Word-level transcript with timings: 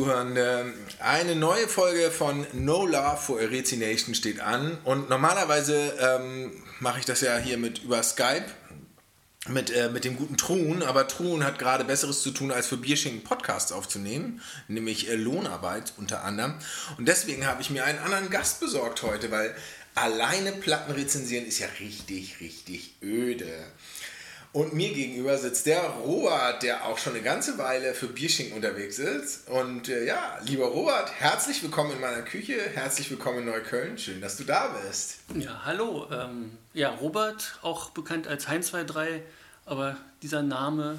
Zuhörende. 0.00 0.72
Eine 0.98 1.36
neue 1.36 1.68
Folge 1.68 2.10
von 2.10 2.46
No 2.54 2.86
Love 2.86 3.18
for 3.18 3.38
Erezi 3.38 3.76
Nation 3.76 4.14
steht 4.14 4.40
an. 4.40 4.78
Und 4.84 5.10
normalerweise 5.10 5.92
ähm, 6.00 6.52
mache 6.78 7.00
ich 7.00 7.04
das 7.04 7.20
ja 7.20 7.36
hier 7.36 7.58
mit 7.58 7.82
über 7.82 8.02
Skype 8.02 8.46
mit, 9.48 9.70
äh, 9.70 9.90
mit 9.90 10.06
dem 10.06 10.16
guten 10.16 10.38
Truhen, 10.38 10.82
aber 10.82 11.06
Truhen 11.06 11.44
hat 11.44 11.58
gerade 11.58 11.84
Besseres 11.84 12.22
zu 12.22 12.30
tun, 12.30 12.50
als 12.50 12.66
für 12.66 12.78
Bierschinken 12.78 13.24
Podcasts 13.24 13.72
aufzunehmen, 13.72 14.40
nämlich 14.68 15.10
äh, 15.10 15.16
Lohnarbeit 15.16 15.92
unter 15.98 16.24
anderem. 16.24 16.54
Und 16.96 17.06
deswegen 17.06 17.46
habe 17.46 17.60
ich 17.60 17.68
mir 17.68 17.84
einen 17.84 17.98
anderen 17.98 18.30
Gast 18.30 18.60
besorgt 18.60 19.02
heute, 19.02 19.30
weil 19.30 19.54
alleine 19.94 20.52
Platten 20.52 20.92
rezensieren 20.92 21.44
ist 21.44 21.58
ja 21.58 21.68
richtig, 21.78 22.40
richtig 22.40 22.94
öde. 23.02 23.52
Und 24.52 24.72
mir 24.72 24.92
gegenüber 24.92 25.38
sitzt 25.38 25.66
der 25.66 25.80
Robert, 25.80 26.64
der 26.64 26.84
auch 26.86 26.98
schon 26.98 27.14
eine 27.14 27.22
ganze 27.22 27.56
Weile 27.56 27.94
für 27.94 28.08
Bierschinken 28.08 28.56
unterwegs 28.56 28.98
ist. 28.98 29.48
Und 29.48 29.88
äh, 29.88 30.04
ja, 30.04 30.40
lieber 30.44 30.66
Robert, 30.66 31.12
herzlich 31.20 31.62
willkommen 31.62 31.92
in 31.92 32.00
meiner 32.00 32.22
Küche, 32.22 32.60
herzlich 32.74 33.08
willkommen 33.12 33.38
in 33.38 33.44
Neukölln. 33.44 33.96
Schön, 33.96 34.20
dass 34.20 34.36
du 34.36 34.42
da 34.42 34.76
bist. 34.84 35.18
Ja, 35.36 35.64
hallo. 35.64 36.08
Ähm, 36.10 36.50
ja, 36.74 36.90
Robert, 36.90 37.60
auch 37.62 37.90
bekannt 37.90 38.26
als 38.26 38.48
Heinz23, 38.48 39.20
aber 39.66 39.96
dieser 40.20 40.42
Name, 40.42 40.98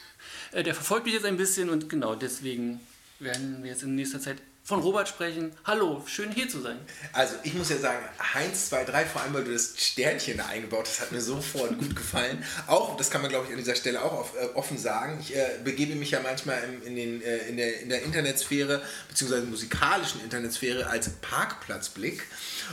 äh, 0.52 0.62
der 0.62 0.74
verfolgt 0.74 1.04
mich 1.04 1.12
jetzt 1.12 1.26
ein 1.26 1.36
bisschen 1.36 1.68
und 1.68 1.90
genau 1.90 2.14
deswegen 2.14 2.80
werden 3.18 3.62
wir 3.62 3.72
jetzt 3.72 3.82
in 3.82 3.94
nächster 3.94 4.20
Zeit 4.20 4.38
von 4.66 4.80
Robert 4.80 5.08
sprechen. 5.08 5.52
Hallo, 5.64 6.02
schön 6.08 6.32
hier 6.32 6.48
zu 6.48 6.60
sein. 6.60 6.76
Also 7.12 7.36
ich 7.44 7.54
muss 7.54 7.68
ja 7.68 7.76
sagen, 7.76 8.00
Heinz 8.34 8.68
23, 8.68 9.12
vor 9.12 9.22
allem 9.22 9.32
weil 9.32 9.44
du 9.44 9.52
das 9.52 9.74
Sternchen 9.76 10.38
da 10.38 10.46
eingebaut 10.46 10.88
hast, 10.88 11.00
hat 11.00 11.12
mir 11.12 11.20
sofort 11.20 11.78
gut 11.78 11.94
gefallen. 11.94 12.42
Auch, 12.66 12.96
das 12.96 13.08
kann 13.08 13.22
man 13.22 13.30
glaube 13.30 13.46
ich 13.46 13.52
an 13.52 13.58
dieser 13.58 13.76
Stelle 13.76 14.02
auch 14.02 14.34
äh, 14.34 14.46
offen 14.54 14.76
sagen, 14.76 15.18
ich 15.20 15.36
äh, 15.36 15.60
begebe 15.62 15.94
mich 15.94 16.10
ja 16.10 16.20
manchmal 16.20 16.58
in, 16.64 16.82
in, 16.82 16.96
den, 16.96 17.22
äh, 17.22 17.48
in, 17.48 17.56
der, 17.56 17.80
in 17.80 17.90
der 17.90 18.02
Internetsphäre, 18.02 18.82
beziehungsweise 19.08 19.46
musikalischen 19.46 20.20
Internetsphäre 20.24 20.88
als 20.88 21.10
Parkplatzblick 21.20 22.24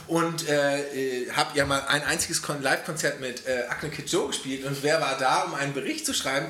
und 0.08 0.50
äh, 0.50 1.26
äh 1.26 1.32
habe 1.34 1.56
ja 1.56 1.68
mal 1.68 1.86
ein 1.90 2.02
einziges 2.02 2.42
Live-Konzert 2.60 3.20
mit 3.20 3.44
Akne 3.70 3.90
Kid 3.90 4.10
Joe 4.10 4.28
gespielt 4.28 4.66
und 4.66 4.82
wer 4.82 5.00
war 5.00 5.18
da, 5.20 5.44
um 5.44 5.54
einen 5.54 5.74
Bericht 5.74 6.08
zu 6.08 6.14
schreiben? 6.14 6.48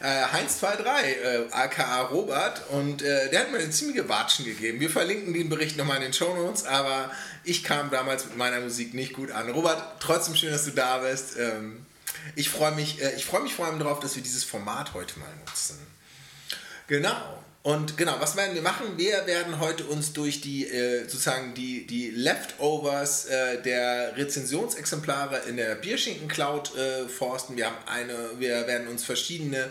Äh, 0.00 0.24
Heinz23, 0.24 1.02
äh, 1.02 1.46
aka 1.50 2.02
Robert, 2.02 2.68
und 2.70 3.02
äh, 3.02 3.30
der 3.30 3.40
hat 3.40 3.52
mir 3.52 3.58
eine 3.58 3.70
ziemliche 3.70 4.08
Watschen 4.08 4.44
gegeben. 4.44 4.80
Wir 4.80 4.90
verlinken 4.90 5.34
den 5.34 5.48
Bericht 5.48 5.76
nochmal 5.76 5.96
in 5.96 6.02
den 6.02 6.12
Show 6.12 6.34
Notes, 6.34 6.64
aber 6.64 7.10
ich 7.44 7.64
kam 7.64 7.90
damals 7.90 8.24
mit 8.26 8.36
meiner 8.36 8.60
Musik 8.60 8.94
nicht 8.94 9.12
gut 9.12 9.30
an. 9.30 9.50
Robert, 9.50 9.82
trotzdem 10.00 10.36
schön, 10.36 10.52
dass 10.52 10.64
du 10.64 10.70
da 10.70 10.98
bist. 10.98 11.36
Ähm, 11.38 11.84
ich 12.36 12.48
freue 12.50 12.72
mich, 12.72 13.00
äh, 13.02 13.18
freu 13.18 13.40
mich 13.40 13.54
vor 13.54 13.66
allem 13.66 13.78
darauf, 13.78 14.00
dass 14.00 14.14
wir 14.14 14.22
dieses 14.22 14.44
Format 14.44 14.94
heute 14.94 15.18
mal 15.18 15.30
nutzen. 15.46 15.78
Genau. 16.86 17.42
Und 17.62 17.96
genau, 17.96 18.14
was 18.20 18.36
werden 18.36 18.54
wir 18.54 18.62
machen? 18.62 18.96
Wir 18.96 19.26
werden 19.26 19.58
heute 19.60 19.84
uns 19.84 20.12
durch 20.12 20.40
die 20.40 20.66
äh, 20.66 21.02
sozusagen 21.02 21.54
die, 21.54 21.86
die 21.86 22.10
Leftovers 22.10 23.26
äh, 23.26 23.60
der 23.60 24.16
Rezensionsexemplare 24.16 25.42
in 25.48 25.56
der 25.56 25.74
Bierschinken 25.74 26.28
Cloud 26.28 26.74
äh, 26.76 27.08
forsten. 27.08 27.56
Wir 27.56 27.66
haben 27.66 27.76
eine, 27.86 28.14
wir 28.38 28.66
werden 28.66 28.88
uns 28.88 29.04
verschiedene 29.04 29.70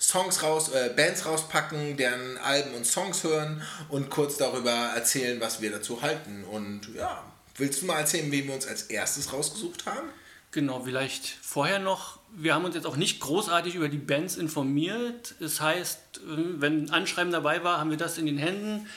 Songs 0.00 0.42
raus, 0.42 0.70
äh, 0.70 0.90
Bands 0.94 1.26
rauspacken, 1.26 1.96
deren 1.96 2.38
Alben 2.38 2.74
und 2.74 2.86
Songs 2.86 3.24
hören 3.24 3.62
und 3.88 4.10
kurz 4.10 4.36
darüber 4.36 4.92
erzählen, 4.94 5.40
was 5.40 5.60
wir 5.60 5.70
dazu 5.70 6.02
halten. 6.02 6.44
Und 6.44 6.94
ja, 6.94 7.24
willst 7.56 7.82
du 7.82 7.86
mal 7.86 8.00
erzählen, 8.00 8.30
wen 8.30 8.46
wir 8.46 8.54
uns 8.54 8.66
als 8.66 8.82
erstes 8.82 9.32
rausgesucht 9.32 9.86
haben? 9.86 10.08
Genau, 10.58 10.80
vielleicht 10.80 11.24
vorher 11.24 11.78
noch. 11.78 12.18
Wir 12.34 12.52
haben 12.52 12.64
uns 12.64 12.74
jetzt 12.74 12.84
auch 12.84 12.96
nicht 12.96 13.20
großartig 13.20 13.76
über 13.76 13.88
die 13.88 13.96
Bands 13.96 14.36
informiert. 14.36 15.36
Das 15.38 15.60
heißt, 15.60 16.20
wenn 16.24 16.86
ein 16.86 16.90
Anschreiben 16.90 17.30
dabei 17.30 17.62
war, 17.62 17.78
haben 17.78 17.90
wir 17.90 17.96
das 17.96 18.18
in 18.18 18.26
den 18.26 18.38
Händen 18.38 18.88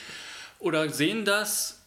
oder 0.58 0.90
sehen 0.90 1.24
das. 1.24 1.82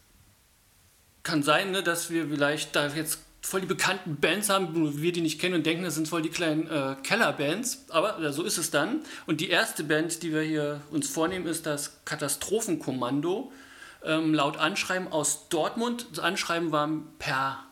Kann 1.23 1.43
sein, 1.43 1.71
ne, 1.71 1.83
dass 1.83 2.09
wir 2.09 2.29
vielleicht 2.29 2.73
da 2.73 2.87
jetzt 2.87 3.19
voll 3.41 3.59
die 3.59 3.67
bekannten 3.67 4.15
Bands 4.15 4.47
haben, 4.47 4.71
nur 4.71 5.01
wir 5.01 5.11
die 5.11 5.19
nicht 5.19 5.41
kennen 5.41 5.55
und 5.55 5.65
denken, 5.65 5.83
das 5.83 5.95
sind 5.95 6.07
voll 6.07 6.21
die 6.21 6.29
kleinen 6.29 6.67
äh, 6.69 6.95
Kellerbands. 7.03 7.83
Aber 7.89 8.21
ja, 8.21 8.31
so 8.31 8.43
ist 8.43 8.57
es 8.57 8.71
dann. 8.71 9.01
Und 9.27 9.41
die 9.41 9.49
erste 9.49 9.83
Band, 9.83 10.23
die 10.23 10.31
wir 10.31 10.41
hier 10.41 10.79
uns 10.89 11.09
vornehmen, 11.09 11.47
ist 11.47 11.65
das 11.65 11.99
Katastrophenkommando. 12.05 13.51
Ähm, 14.05 14.33
laut 14.33 14.55
Anschreiben 14.55 15.09
aus 15.09 15.49
Dortmund. 15.49 16.07
Das 16.11 16.19
Anschreiben 16.19 16.71
war 16.71 16.89
per 17.19 17.64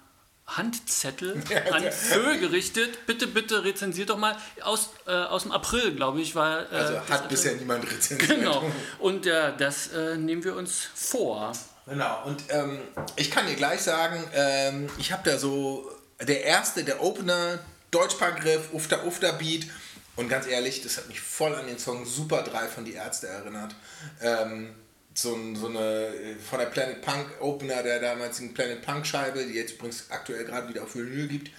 Handzettel 0.47 1.41
an 1.71 1.91
Fö 1.91 2.37
gerichtet. 2.37 3.05
Bitte, 3.05 3.27
bitte 3.27 3.63
rezensiert 3.63 4.09
doch 4.09 4.17
mal. 4.17 4.35
Aus, 4.61 4.89
äh, 5.07 5.11
aus 5.11 5.43
dem 5.43 5.51
April, 5.51 5.95
glaube 5.95 6.21
ich, 6.21 6.35
war. 6.35 6.71
Äh, 6.71 6.75
also 6.75 6.99
hat 7.09 7.29
bisher 7.29 7.55
niemand 7.55 7.89
rezensiert. 7.89 8.39
Genau. 8.39 8.63
Und 8.99 9.25
äh, 9.25 9.55
das 9.57 9.87
äh, 9.87 10.17
nehmen 10.17 10.43
wir 10.43 10.55
uns 10.55 10.87
vor. 10.93 11.53
Genau. 11.85 12.23
Und 12.25 12.43
ähm, 12.49 12.79
ich 13.15 13.31
kann 13.31 13.47
dir 13.47 13.55
gleich 13.55 13.81
sagen, 13.81 14.23
ähm, 14.33 14.89
ich 14.97 15.11
habe 15.11 15.29
da 15.29 15.37
so 15.37 15.89
der 16.21 16.43
erste, 16.43 16.83
der 16.83 17.01
Opener, 17.01 17.59
Deutschpangriff, 17.91 18.73
Ufta 18.73 19.03
Ufta 19.03 19.31
Beat. 19.33 19.67
Und 20.15 20.29
ganz 20.29 20.45
ehrlich, 20.45 20.81
das 20.81 20.97
hat 20.97 21.07
mich 21.07 21.19
voll 21.19 21.55
an 21.55 21.67
den 21.67 21.79
Song 21.79 22.05
Super 22.05 22.43
3 22.43 22.67
von 22.67 22.85
Die 22.85 22.93
Ärzte 22.93 23.27
erinnert. 23.27 23.75
Ähm, 24.21 24.75
so, 25.13 25.38
so 25.56 25.68
eine 25.68 26.38
von 26.50 26.59
der 26.59 26.68
Planet 26.68 27.01
Punk 27.01 27.28
Opener 27.40 27.84
der 27.84 28.00
damaligen 28.00 28.53
Planet 28.53 28.81
Punk 28.81 29.06
Scheibe, 29.06 29.46
die 29.46 29.53
jetzt 29.53 29.74
übrigens 29.74 30.09
aktuell 30.09 30.46
gerade 30.46 30.69
wieder 30.69 30.84
auf 30.84 30.96
Vinyl 30.96 31.28
gibt. 31.28 31.51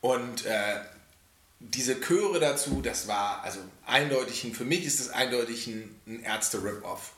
Und 0.00 0.44
äh, 0.46 0.80
diese 1.60 2.00
Chöre 2.00 2.40
dazu, 2.40 2.80
das 2.82 3.08
war 3.08 3.42
also 3.42 3.60
eindeutig, 3.86 4.46
für 4.54 4.64
mich 4.64 4.84
ist 4.84 5.00
das 5.00 5.10
eindeutig 5.10 5.66
ein, 5.66 5.94
ein 6.06 6.22
Ärzte-Rip-Off. 6.22 7.12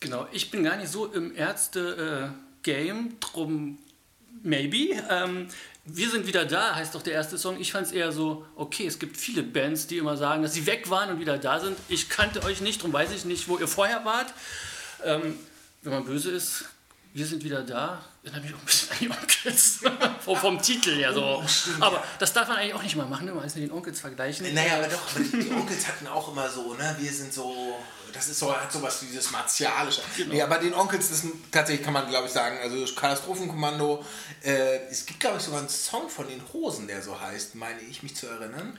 Genau, 0.00 0.26
ich 0.32 0.50
bin 0.50 0.64
gar 0.64 0.76
nicht 0.76 0.90
so 0.90 1.06
im 1.06 1.34
Ärzte-Game, 1.34 3.06
äh, 3.06 3.10
drum 3.20 3.78
maybe. 4.42 5.00
Ähm, 5.08 5.48
wir 5.84 6.10
sind 6.10 6.26
wieder 6.26 6.44
da, 6.44 6.74
heißt 6.74 6.94
doch 6.94 7.02
der 7.02 7.14
erste 7.14 7.38
Song. 7.38 7.60
Ich 7.60 7.72
fand 7.72 7.86
es 7.86 7.92
eher 7.92 8.12
so, 8.12 8.44
okay, 8.56 8.86
es 8.86 8.98
gibt 8.98 9.16
viele 9.16 9.42
Bands, 9.42 9.86
die 9.86 9.98
immer 9.98 10.16
sagen, 10.16 10.42
dass 10.42 10.54
sie 10.54 10.66
weg 10.66 10.90
waren 10.90 11.10
und 11.10 11.20
wieder 11.20 11.38
da 11.38 11.60
sind. 11.60 11.76
Ich 11.88 12.08
kannte 12.08 12.42
euch 12.44 12.60
nicht, 12.60 12.80
darum 12.80 12.92
weiß 12.92 13.12
ich 13.12 13.24
nicht, 13.24 13.48
wo 13.48 13.58
ihr 13.58 13.68
vorher 13.68 14.04
wart. 14.04 14.32
Ähm, 15.04 15.38
wenn 15.82 15.92
man 15.92 16.04
böse 16.04 16.30
ist, 16.30 16.64
wir 17.14 17.26
sind 17.26 17.44
wieder 17.44 17.62
da. 17.62 18.02
Dann 18.22 18.36
habe 18.36 18.46
ich 18.46 18.54
auch 18.54 18.58
ein 18.58 18.64
bisschen 18.64 18.90
an 18.90 18.96
die 19.00 19.10
Onkels. 19.10 19.80
vom, 20.24 20.36
vom 20.36 20.62
Titel 20.62 20.94
her 20.94 21.12
so. 21.12 21.22
Oh, 21.22 21.44
aber 21.80 22.04
das 22.18 22.32
darf 22.32 22.48
man 22.48 22.58
eigentlich 22.58 22.74
auch 22.74 22.82
nicht 22.82 22.96
mal 22.96 23.06
machen, 23.06 23.28
immer 23.28 23.40
alles 23.40 23.54
mit 23.56 23.64
den 23.64 23.72
Onkels 23.72 24.00
vergleichen. 24.00 24.54
Naja, 24.54 24.78
aber 24.78 24.88
doch, 24.88 25.00
aber 25.14 25.20
die 25.24 25.50
Onkels 25.50 25.88
hatten 25.88 26.06
auch 26.06 26.30
immer 26.30 26.48
so, 26.48 26.74
ne? 26.74 26.96
Wir 26.98 27.12
sind 27.12 27.32
so. 27.32 27.76
Das 28.12 28.28
ist 28.28 28.38
so, 28.38 28.54
hat 28.54 28.70
sowas 28.70 29.02
wie 29.02 29.06
dieses 29.06 29.30
Martialische. 29.30 30.02
Genau. 30.16 30.34
Nee, 30.34 30.42
aber 30.42 30.58
den 30.58 30.74
Onkels, 30.74 31.08
das 31.08 31.22
tatsächlich 31.50 31.82
kann 31.82 31.94
man, 31.94 32.06
glaube 32.08 32.26
ich, 32.26 32.32
sagen, 32.32 32.58
also 32.62 32.84
Katastrophenkommando. 32.94 34.04
Äh, 34.42 34.86
es 34.90 35.06
gibt, 35.06 35.20
glaube 35.20 35.38
ich, 35.38 35.42
sogar 35.42 35.60
einen 35.60 35.70
Song 35.70 36.10
von 36.10 36.28
den 36.28 36.42
Hosen, 36.52 36.86
der 36.86 37.02
so 37.02 37.18
heißt, 37.18 37.54
meine 37.54 37.80
ich 37.80 38.02
mich 38.02 38.14
zu 38.14 38.26
erinnern. 38.26 38.78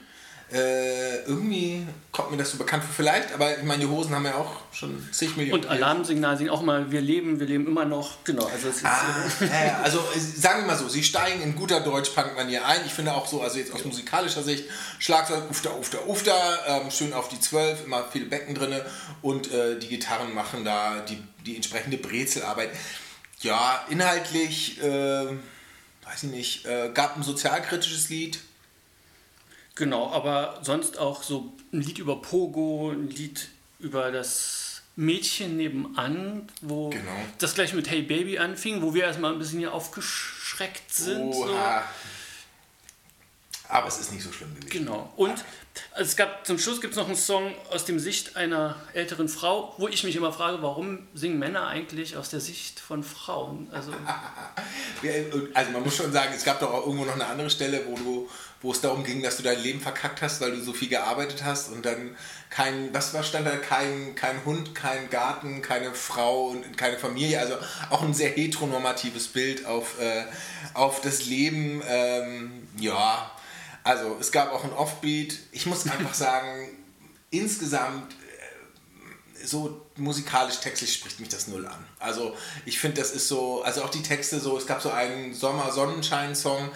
Äh, 0.52 1.22
irgendwie 1.24 1.86
kommt 2.12 2.30
mir 2.30 2.36
das 2.36 2.50
so 2.50 2.58
bekannt 2.58 2.84
vor, 2.84 2.92
vielleicht, 2.94 3.32
aber 3.32 3.56
ich 3.56 3.64
meine, 3.64 3.80
die 3.80 3.88
Hosen 3.88 4.14
haben 4.14 4.26
ja 4.26 4.34
auch 4.34 4.52
schon 4.72 5.08
zig 5.10 5.36
Millionen. 5.36 5.64
Und 5.64 5.70
Alarmsignal 5.70 6.36
sind 6.36 6.50
auch 6.50 6.60
mal, 6.60 6.90
wir 6.92 7.00
leben, 7.00 7.40
wir 7.40 7.46
leben 7.46 7.66
immer 7.66 7.86
noch. 7.86 8.22
Genau, 8.24 8.44
also 8.44 8.68
es 8.68 8.76
ist. 8.76 8.84
Ah, 8.84 9.00
äh, 9.40 9.70
also 9.82 10.04
sagen 10.36 10.60
wir 10.60 10.66
mal 10.66 10.76
so, 10.76 10.88
sie 10.88 11.02
steigen 11.02 11.42
in 11.42 11.56
guter 11.56 11.80
Deutsch-Punk-Manier 11.80 12.64
ein. 12.66 12.82
Ich 12.84 12.92
finde 12.92 13.14
auch 13.14 13.26
so, 13.26 13.40
also 13.40 13.58
jetzt 13.58 13.72
aus 13.72 13.84
musikalischer 13.84 14.42
Sicht, 14.42 14.64
Schlagzeug, 14.98 15.50
ufter, 15.50 15.78
ufter, 15.78 16.06
ufter, 16.06 16.58
ähm, 16.68 16.90
schön 16.90 17.14
auf 17.14 17.28
die 17.28 17.40
Zwölf, 17.40 17.84
immer 17.84 18.04
viele 18.12 18.26
Becken 18.26 18.54
drin 18.54 18.80
und 19.22 19.50
äh, 19.50 19.78
die 19.78 19.88
Gitarren 19.88 20.34
machen 20.34 20.64
da 20.64 21.00
die, 21.00 21.22
die 21.46 21.56
entsprechende 21.56 21.96
Brezelarbeit. 21.96 22.70
Ja, 23.40 23.84
inhaltlich, 23.88 24.80
äh, 24.82 25.26
weiß 26.04 26.22
ich 26.22 26.30
nicht, 26.30 26.66
äh, 26.66 26.90
gab 26.92 27.16
ein 27.16 27.22
sozialkritisches 27.22 28.10
Lied 28.10 28.38
Genau, 29.74 30.10
aber 30.10 30.60
sonst 30.62 30.98
auch 30.98 31.22
so 31.22 31.52
ein 31.72 31.80
Lied 31.80 31.98
über 31.98 32.22
Pogo, 32.22 32.90
ein 32.90 33.10
Lied 33.10 33.48
über 33.80 34.12
das 34.12 34.82
Mädchen 34.96 35.56
nebenan, 35.56 36.48
wo 36.60 36.90
genau. 36.90 37.10
das 37.38 37.54
gleich 37.54 37.74
mit 37.74 37.90
Hey 37.90 38.02
Baby 38.02 38.38
anfing, 38.38 38.82
wo 38.82 38.94
wir 38.94 39.04
erstmal 39.04 39.32
ein 39.32 39.38
bisschen 39.38 39.58
hier 39.58 39.72
aufgeschreckt 39.72 40.94
sind. 40.94 41.34
Oha. 41.34 41.80
So. 41.80 41.86
Aber 43.68 43.88
es 43.88 43.98
ist 43.98 44.12
nicht 44.12 44.22
so 44.22 44.30
schlimm 44.30 44.54
gewesen. 44.54 44.70
Genau. 44.70 45.12
Und 45.16 45.44
es 45.96 46.16
gab 46.16 46.46
zum 46.46 46.58
Schluss 46.58 46.80
gibt 46.80 46.92
es 46.92 46.98
noch 46.98 47.06
einen 47.06 47.16
Song 47.16 47.54
aus 47.70 47.84
dem 47.84 47.98
Sicht 47.98 48.36
einer 48.36 48.76
älteren 48.92 49.28
Frau, 49.28 49.74
wo 49.78 49.88
ich 49.88 50.04
mich 50.04 50.14
immer 50.16 50.32
frage, 50.32 50.62
warum 50.62 51.08
singen 51.14 51.38
Männer 51.38 51.66
eigentlich 51.66 52.16
aus 52.16 52.30
der 52.30 52.40
Sicht 52.40 52.78
von 52.78 53.02
Frauen? 53.02 53.68
Also, 53.72 53.92
also 55.54 55.70
man 55.70 55.82
muss 55.82 55.96
schon 55.96 56.12
sagen, 56.12 56.32
es 56.36 56.44
gab 56.44 56.60
doch 56.60 56.72
auch 56.72 56.86
irgendwo 56.86 57.04
noch 57.06 57.14
eine 57.14 57.26
andere 57.26 57.50
Stelle, 57.50 57.82
wo 57.86 57.96
du 57.96 58.28
wo 58.64 58.72
es 58.72 58.80
darum 58.80 59.04
ging, 59.04 59.22
dass 59.22 59.36
du 59.36 59.42
dein 59.42 59.60
Leben 59.60 59.78
verkackt 59.78 60.22
hast, 60.22 60.40
weil 60.40 60.52
du 60.52 60.62
so 60.62 60.72
viel 60.72 60.88
gearbeitet 60.88 61.44
hast 61.44 61.70
und 61.70 61.84
dann 61.84 62.16
kein, 62.48 62.94
was 62.94 63.12
war 63.12 63.22
stand 63.22 63.46
da, 63.46 63.56
kein, 63.56 64.14
kein 64.14 64.42
Hund, 64.46 64.74
kein 64.74 65.10
Garten, 65.10 65.60
keine 65.60 65.92
Frau 65.92 66.46
und 66.46 66.78
keine 66.78 66.96
Familie, 66.96 67.40
also 67.40 67.56
auch 67.90 68.00
ein 68.00 68.14
sehr 68.14 68.30
heteronormatives 68.30 69.28
Bild 69.28 69.66
auf, 69.66 70.00
äh, 70.00 70.24
auf 70.72 71.02
das 71.02 71.26
Leben, 71.26 71.82
ähm, 71.86 72.66
ja, 72.78 73.30
also 73.84 74.16
es 74.18 74.32
gab 74.32 74.52
auch 74.52 74.64
ein 74.64 74.72
Offbeat, 74.72 75.38
ich 75.52 75.66
muss 75.66 75.86
einfach 75.86 76.14
sagen, 76.14 76.68
insgesamt 77.30 78.14
so 79.44 79.86
musikalisch, 79.96 80.56
textlich 80.60 80.94
spricht 80.94 81.20
mich 81.20 81.28
das 81.28 81.48
null 81.48 81.66
an. 81.66 81.84
Also 81.98 82.34
ich 82.64 82.78
finde, 82.78 83.00
das 83.00 83.10
ist 83.10 83.28
so, 83.28 83.62
also 83.62 83.84
auch 83.84 83.90
die 83.90 84.02
Texte 84.02 84.40
so, 84.40 84.56
es 84.56 84.66
gab 84.66 84.82
so 84.82 84.90
einen 84.90 85.34
Sommer-Sonnenschein-Song, 85.34 86.70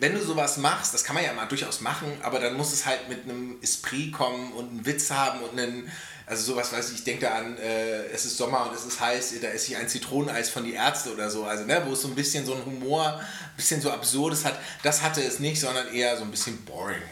wenn 0.00 0.14
du 0.14 0.20
sowas 0.20 0.58
machst, 0.58 0.94
das 0.94 1.04
kann 1.04 1.14
man 1.14 1.24
ja 1.24 1.32
mal 1.32 1.46
durchaus 1.46 1.80
machen, 1.80 2.20
aber 2.22 2.40
dann 2.40 2.56
muss 2.56 2.72
es 2.72 2.86
halt 2.86 3.08
mit 3.08 3.24
einem 3.24 3.58
Esprit 3.62 4.12
kommen 4.12 4.52
und 4.52 4.70
einen 4.70 4.86
Witz 4.86 5.10
haben 5.10 5.40
und 5.40 5.58
einen, 5.58 5.90
also 6.28 6.52
sowas 6.52 6.72
weiß 6.72 6.90
ich, 6.90 6.98
ich 6.98 7.04
denke 7.04 7.26
da 7.26 7.34
an, 7.36 7.56
äh, 7.58 8.06
es 8.06 8.24
ist 8.24 8.36
Sommer 8.36 8.68
und 8.68 8.74
es 8.74 8.84
ist 8.84 9.00
heiß, 9.00 9.34
da 9.40 9.48
esse 9.48 9.72
ich 9.72 9.76
ein 9.76 9.88
Zitroneneis 9.88 10.50
von 10.50 10.64
die 10.64 10.74
Ärzte 10.74 11.12
oder 11.12 11.30
so, 11.30 11.44
also 11.44 11.64
ne, 11.64 11.82
wo 11.86 11.92
es 11.92 12.02
so 12.02 12.08
ein 12.08 12.14
bisschen 12.14 12.44
so 12.44 12.54
ein 12.54 12.64
Humor, 12.64 13.18
ein 13.18 13.56
bisschen 13.56 13.80
so 13.80 13.90
absurdes 13.90 14.44
hat, 14.44 14.58
das 14.82 15.02
hatte 15.02 15.22
es 15.22 15.38
nicht, 15.38 15.60
sondern 15.60 15.92
eher 15.92 16.16
so 16.16 16.24
ein 16.24 16.30
bisschen 16.30 16.64
boring. 16.64 17.02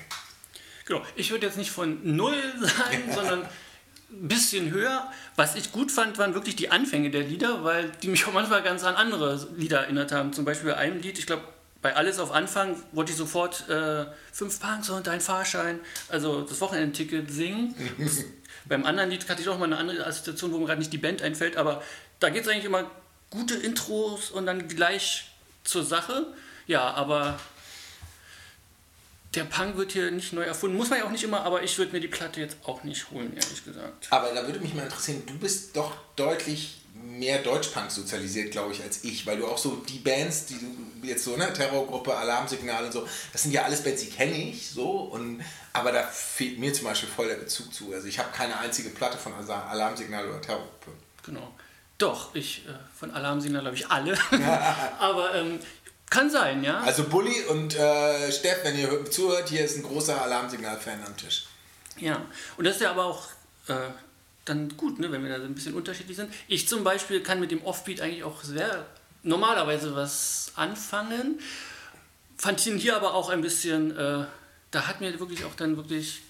Genau, 0.84 1.02
ich 1.16 1.30
würde 1.30 1.46
jetzt 1.46 1.56
nicht 1.56 1.70
von 1.70 1.98
null 2.16 2.36
sagen, 2.60 3.12
sondern 3.14 3.42
ein 3.42 4.28
bisschen 4.28 4.70
höher. 4.70 5.10
Was 5.34 5.56
ich 5.56 5.72
gut 5.72 5.90
fand, 5.90 6.18
waren 6.18 6.34
wirklich 6.34 6.54
die 6.54 6.70
Anfänge 6.70 7.10
der 7.10 7.22
Lieder, 7.22 7.64
weil 7.64 7.90
die 8.02 8.08
mich 8.08 8.26
auch 8.26 8.32
manchmal 8.32 8.62
ganz 8.62 8.84
an 8.84 8.94
andere 8.94 9.48
Lieder 9.56 9.80
erinnert 9.80 10.12
haben. 10.12 10.32
Zum 10.32 10.44
Beispiel 10.44 10.70
bei 10.70 10.76
einem 10.76 11.00
Lied, 11.00 11.18
ich 11.18 11.26
glaube, 11.26 11.42
bei 11.82 11.94
Alles 11.94 12.18
auf 12.18 12.32
Anfang 12.32 12.76
wollte 12.92 13.12
ich 13.12 13.18
sofort 13.18 13.68
äh, 13.68 14.06
fünf 14.32 14.60
Punks 14.60 14.90
und 14.90 15.06
dein 15.06 15.20
Fahrschein, 15.20 15.80
also 16.08 16.42
das 16.42 16.60
Wochenendticket 16.60 17.30
singen. 17.30 17.74
Beim 18.68 18.84
anderen 18.84 19.10
Lied 19.10 19.28
hatte 19.28 19.42
ich 19.42 19.48
auch 19.48 19.58
mal 19.58 19.66
eine 19.66 19.78
andere 19.78 20.06
Assoziation, 20.06 20.52
wo 20.52 20.58
mir 20.58 20.66
gerade 20.66 20.80
nicht 20.80 20.92
die 20.92 20.98
Band 20.98 21.22
einfällt, 21.22 21.56
aber 21.56 21.82
da 22.20 22.30
geht 22.30 22.42
es 22.42 22.48
eigentlich 22.48 22.64
immer 22.64 22.90
gute 23.30 23.54
Intros 23.54 24.30
und 24.30 24.46
dann 24.46 24.68
gleich 24.68 25.30
zur 25.64 25.84
Sache. 25.84 26.26
Ja, 26.66 26.90
aber 26.90 27.38
der 29.34 29.44
Punk 29.44 29.76
wird 29.76 29.92
hier 29.92 30.10
nicht 30.10 30.32
neu 30.32 30.42
erfunden. 30.42 30.76
Muss 30.76 30.90
man 30.90 30.98
ja 30.98 31.04
auch 31.04 31.10
nicht 31.10 31.24
immer, 31.24 31.42
aber 31.42 31.62
ich 31.62 31.76
würde 31.78 31.92
mir 31.92 32.00
die 32.00 32.08
Platte 32.08 32.40
jetzt 32.40 32.56
auch 32.64 32.82
nicht 32.84 33.10
holen, 33.10 33.32
ehrlich 33.36 33.64
gesagt. 33.64 34.08
Aber 34.10 34.32
da 34.32 34.46
würde 34.46 34.60
mich 34.60 34.74
mal 34.74 34.84
interessieren, 34.84 35.22
du 35.26 35.38
bist 35.38 35.76
doch 35.76 35.96
deutlich 36.16 36.78
mehr 37.02 37.38
Deutschpunk 37.38 37.90
sozialisiert, 37.90 38.52
glaube 38.52 38.72
ich, 38.72 38.82
als 38.82 39.04
ich, 39.04 39.26
weil 39.26 39.38
du 39.38 39.46
auch 39.46 39.58
so 39.58 39.76
die 39.88 39.98
Bands, 39.98 40.46
die 40.46 40.58
du 40.58 41.06
jetzt 41.06 41.24
so, 41.24 41.36
ne, 41.36 41.52
Terrorgruppe, 41.52 42.14
Alarmsignal 42.14 42.84
und 42.84 42.92
so, 42.92 43.08
das 43.32 43.42
sind 43.42 43.52
ja 43.52 43.62
alles 43.62 43.82
Bands, 43.82 44.02
die 44.02 44.10
kenne 44.10 44.36
ich 44.36 44.70
so, 44.70 44.90
und, 44.90 45.42
aber 45.72 45.92
da 45.92 46.02
fehlt 46.02 46.58
mir 46.58 46.72
zum 46.72 46.84
Beispiel 46.84 47.08
voll 47.08 47.28
der 47.28 47.36
Bezug 47.36 47.72
zu. 47.72 47.92
Also 47.92 48.06
ich 48.06 48.18
habe 48.18 48.30
keine 48.32 48.58
einzige 48.58 48.90
Platte 48.90 49.18
von 49.18 49.32
Alarmsignal 49.34 50.28
oder 50.28 50.40
Terrorgruppe. 50.40 50.90
Genau. 51.24 51.52
Doch, 51.98 52.34
ich, 52.34 52.66
äh, 52.66 52.72
von 52.98 53.10
Alarmsignal 53.10 53.62
glaube 53.62 53.76
ich 53.76 53.90
alle. 53.90 54.16
aber 54.98 55.34
ähm, 55.34 55.58
kann 56.10 56.30
sein, 56.30 56.62
ja. 56.62 56.80
Also 56.80 57.04
Bulli 57.04 57.42
und 57.48 57.74
äh, 57.74 58.30
Steff, 58.30 58.58
wenn 58.62 58.78
ihr 58.78 59.10
zuhört, 59.10 59.48
hier 59.48 59.64
ist 59.64 59.76
ein 59.76 59.82
großer 59.82 60.20
Alarmsignal-Fan 60.20 61.02
am 61.04 61.16
Tisch. 61.16 61.46
Ja, 61.98 62.24
und 62.56 62.64
das 62.64 62.76
ist 62.76 62.82
ja 62.82 62.90
aber 62.90 63.06
auch 63.06 63.28
äh, 63.68 63.74
dann 64.46 64.76
gut, 64.76 64.98
ne, 64.98 65.12
wenn 65.12 65.22
wir 65.22 65.30
da 65.30 65.38
so 65.38 65.44
ein 65.44 65.54
bisschen 65.54 65.74
unterschiedlich 65.74 66.16
sind. 66.16 66.32
Ich 66.48 66.66
zum 66.68 66.84
Beispiel 66.84 67.20
kann 67.20 67.40
mit 67.40 67.50
dem 67.50 67.62
Offbeat 67.62 68.00
eigentlich 68.00 68.24
auch 68.24 68.42
sehr 68.42 68.86
normalerweise 69.22 69.94
was 69.94 70.52
anfangen. 70.54 71.40
Fand 72.38 72.64
ihn 72.66 72.78
hier 72.78 72.96
aber 72.96 73.14
auch 73.14 73.28
ein 73.28 73.42
bisschen, 73.42 73.96
äh, 73.96 74.24
da 74.70 74.86
hat 74.86 75.00
mir 75.00 75.18
wirklich 75.18 75.44
auch 75.44 75.54
dann 75.54 75.76
wirklich 75.76 76.22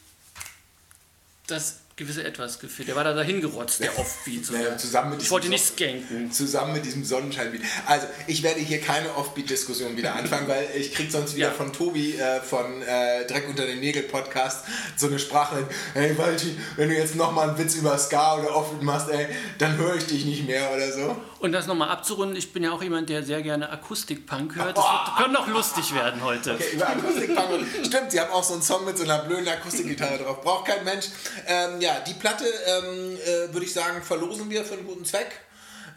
das 1.46 1.80
gewisse 1.96 2.22
Etwas 2.24 2.58
gefehlt. 2.58 2.88
Der 2.88 2.94
war 2.94 3.04
da 3.04 3.14
dahin 3.14 3.40
gerotzt, 3.40 3.80
der 3.80 3.98
Offbeat. 3.98 4.44
So. 4.44 4.54
Ja, 4.54 4.76
zusammen 4.76 5.12
mit 5.12 5.22
ich 5.22 5.30
wollte 5.30 5.48
nicht 5.48 5.64
skanken. 5.64 6.30
Zusammen 6.30 6.74
mit 6.74 6.84
diesem 6.84 7.02
Sonnenscheinbeat. 7.02 7.62
Also, 7.86 8.06
ich 8.26 8.42
werde 8.42 8.60
hier 8.60 8.82
keine 8.82 9.14
Offbeat-Diskussion 9.16 9.96
wieder 9.96 10.14
anfangen, 10.14 10.46
weil 10.46 10.68
ich 10.76 10.92
kriege 10.92 11.10
sonst 11.10 11.34
wieder 11.36 11.48
ja. 11.48 11.54
von 11.54 11.72
Tobi 11.72 12.16
äh, 12.16 12.42
von 12.42 12.82
äh, 12.82 13.26
Dreck 13.26 13.48
unter 13.48 13.64
den 13.64 13.80
Nägel 13.80 14.02
Podcast 14.02 14.66
so 14.94 15.06
eine 15.06 15.18
Sprache. 15.18 15.66
Hey, 15.94 16.16
Walti, 16.18 16.58
wenn 16.76 16.90
du 16.90 16.94
jetzt 16.94 17.16
nochmal 17.16 17.48
einen 17.48 17.58
Witz 17.58 17.76
über 17.76 17.96
Ska 17.96 18.40
oder 18.40 18.54
Offbeat 18.54 18.82
machst, 18.82 19.08
ey, 19.08 19.28
dann 19.56 19.78
höre 19.78 19.96
ich 19.96 20.04
dich 20.04 20.26
nicht 20.26 20.46
mehr 20.46 20.70
oder 20.74 20.92
so. 20.92 21.16
Und 21.38 21.52
das 21.52 21.66
nochmal 21.66 21.90
abzurunden, 21.90 22.36
ich 22.36 22.52
bin 22.52 22.62
ja 22.62 22.72
auch 22.72 22.82
jemand, 22.82 23.08
der 23.08 23.22
sehr 23.22 23.40
gerne 23.40 23.70
Akustik-Punk 23.70 24.56
hört. 24.56 24.76
Das 24.76 24.84
oh. 24.84 25.16
könnte 25.16 25.32
noch 25.32 25.46
lustig 25.48 25.94
werden 25.94 26.22
heute. 26.22 26.54
Okay, 26.54 26.74
über 26.74 26.88
Akustik-Punk. 26.88 27.66
Stimmt, 27.86 28.10
sie 28.10 28.20
haben 28.20 28.32
auch 28.32 28.44
so 28.44 28.54
einen 28.54 28.62
Song 28.62 28.84
mit 28.84 28.98
so 28.98 29.04
einer 29.04 29.18
blöden 29.20 29.48
Akustikgitarre 29.48 30.18
drauf. 30.18 30.42
Braucht 30.42 30.66
kein 30.66 30.84
Mensch. 30.84 31.06
Ähm, 31.46 31.80
ja, 31.80 31.85
die 32.00 32.14
Platte, 32.14 32.44
ähm, 32.44 33.16
äh, 33.16 33.52
würde 33.52 33.66
ich 33.66 33.72
sagen, 33.72 34.02
verlosen 34.02 34.50
wir 34.50 34.64
für 34.64 34.74
einen 34.74 34.86
guten 34.86 35.04
Zweck. 35.04 35.40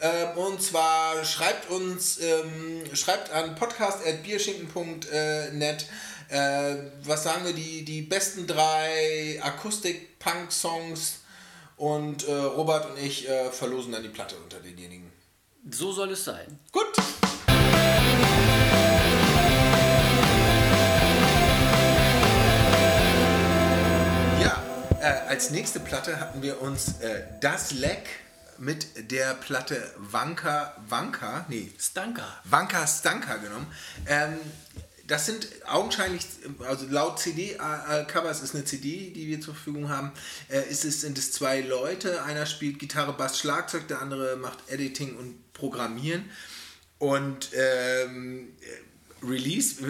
Ähm, 0.02 0.38
und 0.38 0.62
zwar 0.62 1.26
schreibt 1.26 1.70
uns, 1.70 2.20
ähm, 2.20 2.84
schreibt 2.94 3.32
an 3.32 3.56
podcast.bierschinken.net. 3.56 5.86
Äh, 6.30 6.76
was 7.04 7.24
sagen 7.24 7.44
wir, 7.46 7.54
die, 7.54 7.84
die 7.84 8.04
besten 8.04 8.48
drei 8.48 9.42
Akustik-Punk-Songs 9.42 11.22
und 11.76 12.26
äh, 12.28 12.34
Robert 12.34 12.92
und 12.92 13.00
ich 13.00 13.28
äh, 13.28 13.52
verlosen 13.52 13.92
dann 13.92 14.04
die 14.04 14.10
Platte 14.10 14.36
unter 14.36 14.60
denjenigen. 14.60 15.12
So 15.72 15.92
soll 15.92 16.12
es 16.12 16.24
sein. 16.24 16.60
Gut. 16.72 16.86
Äh, 25.00 25.30
als 25.30 25.52
nächste 25.52 25.80
Platte 25.80 26.20
hatten 26.20 26.42
wir 26.42 26.62
uns 26.62 27.00
äh, 27.00 27.24
Das 27.40 27.72
Leck 27.72 28.10
mit 28.58 29.12
der 29.12 29.34
Platte 29.36 29.82
Wanka, 29.98 30.76
Wanka, 30.90 31.46
nee, 31.48 31.72
Stanka. 31.80 32.26
Wanka 32.44 32.86
Stanka 32.86 33.38
genommen. 33.38 33.68
Ähm, 34.08 34.38
das 35.08 35.26
sind 35.26 35.48
augenscheinlich, 35.66 36.24
also 36.68 36.86
laut 36.88 37.18
CD-Covers 37.18 38.44
ist 38.44 38.54
eine 38.54 38.66
CD, 38.66 39.12
die 39.12 39.28
wir 39.28 39.40
zur 39.40 39.56
Verfügung 39.56 39.90
haben, 39.90 40.12
äh, 40.50 40.70
ist 40.70 40.84
es, 40.84 41.02
sind 41.02 41.18
es 41.18 41.32
zwei 41.32 41.62
Leute. 41.62 42.24
Einer 42.24 42.46
spielt 42.46 42.78
Gitarre, 42.78 43.14
Bass, 43.14 43.40
Schlagzeug, 43.40 43.88
der 43.88 44.02
andere 44.02 44.36
macht 44.36 44.70
Editing 44.70 45.16
und 45.16 45.54
Programmieren. 45.54 46.30
Und 46.98 47.52
ähm, 47.54 48.50
Release 49.24 49.82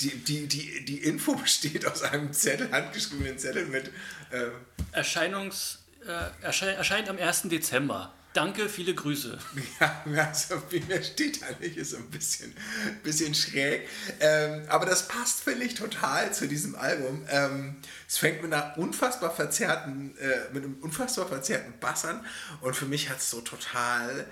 die, 0.00 0.16
die, 0.16 0.46
die, 0.46 0.84
die 0.84 0.98
Info 0.98 1.34
besteht 1.42 1.86
aus 1.86 2.02
einem 2.02 2.32
Zettel, 2.32 2.70
handgeschriebenen 2.70 3.38
Zettel 3.38 3.66
mit. 3.66 3.88
Äh 4.30 4.50
Erscheinungs, 4.92 5.78
äh, 6.06 6.44
erschein, 6.44 6.76
erscheint 6.76 7.08
am 7.08 7.18
1. 7.18 7.42
Dezember. 7.44 8.12
Danke, 8.34 8.68
viele 8.68 8.94
Grüße. 8.94 9.38
Ja, 9.80 10.02
also 10.26 10.62
wie 10.70 10.80
mir 10.80 11.02
steht 11.02 11.42
da 11.42 11.46
nicht, 11.60 11.76
ist 11.76 11.94
ein 11.94 12.10
bisschen, 12.10 12.54
bisschen 13.02 13.34
schräg. 13.34 13.88
Ähm, 14.20 14.64
aber 14.68 14.86
das 14.86 15.08
passt, 15.08 15.40
finde 15.40 15.64
ich, 15.64 15.74
total 15.74 16.32
zu 16.32 16.46
diesem 16.46 16.76
Album. 16.76 17.24
Ähm, 17.30 17.76
es 18.06 18.18
fängt 18.18 18.42
mit 18.42 18.52
einer 18.52 18.76
unfassbar 18.76 19.34
verzerrten, 19.34 20.16
äh, 20.18 20.52
mit 20.52 20.64
einem 20.64 20.76
unfassbar 20.82 21.26
verzerrten 21.26 21.74
Bass 21.80 22.04
an. 22.04 22.24
Und 22.60 22.76
für 22.76 22.86
mich 22.86 23.08
hat 23.08 23.18
es 23.18 23.30
so 23.30 23.40
total 23.40 24.26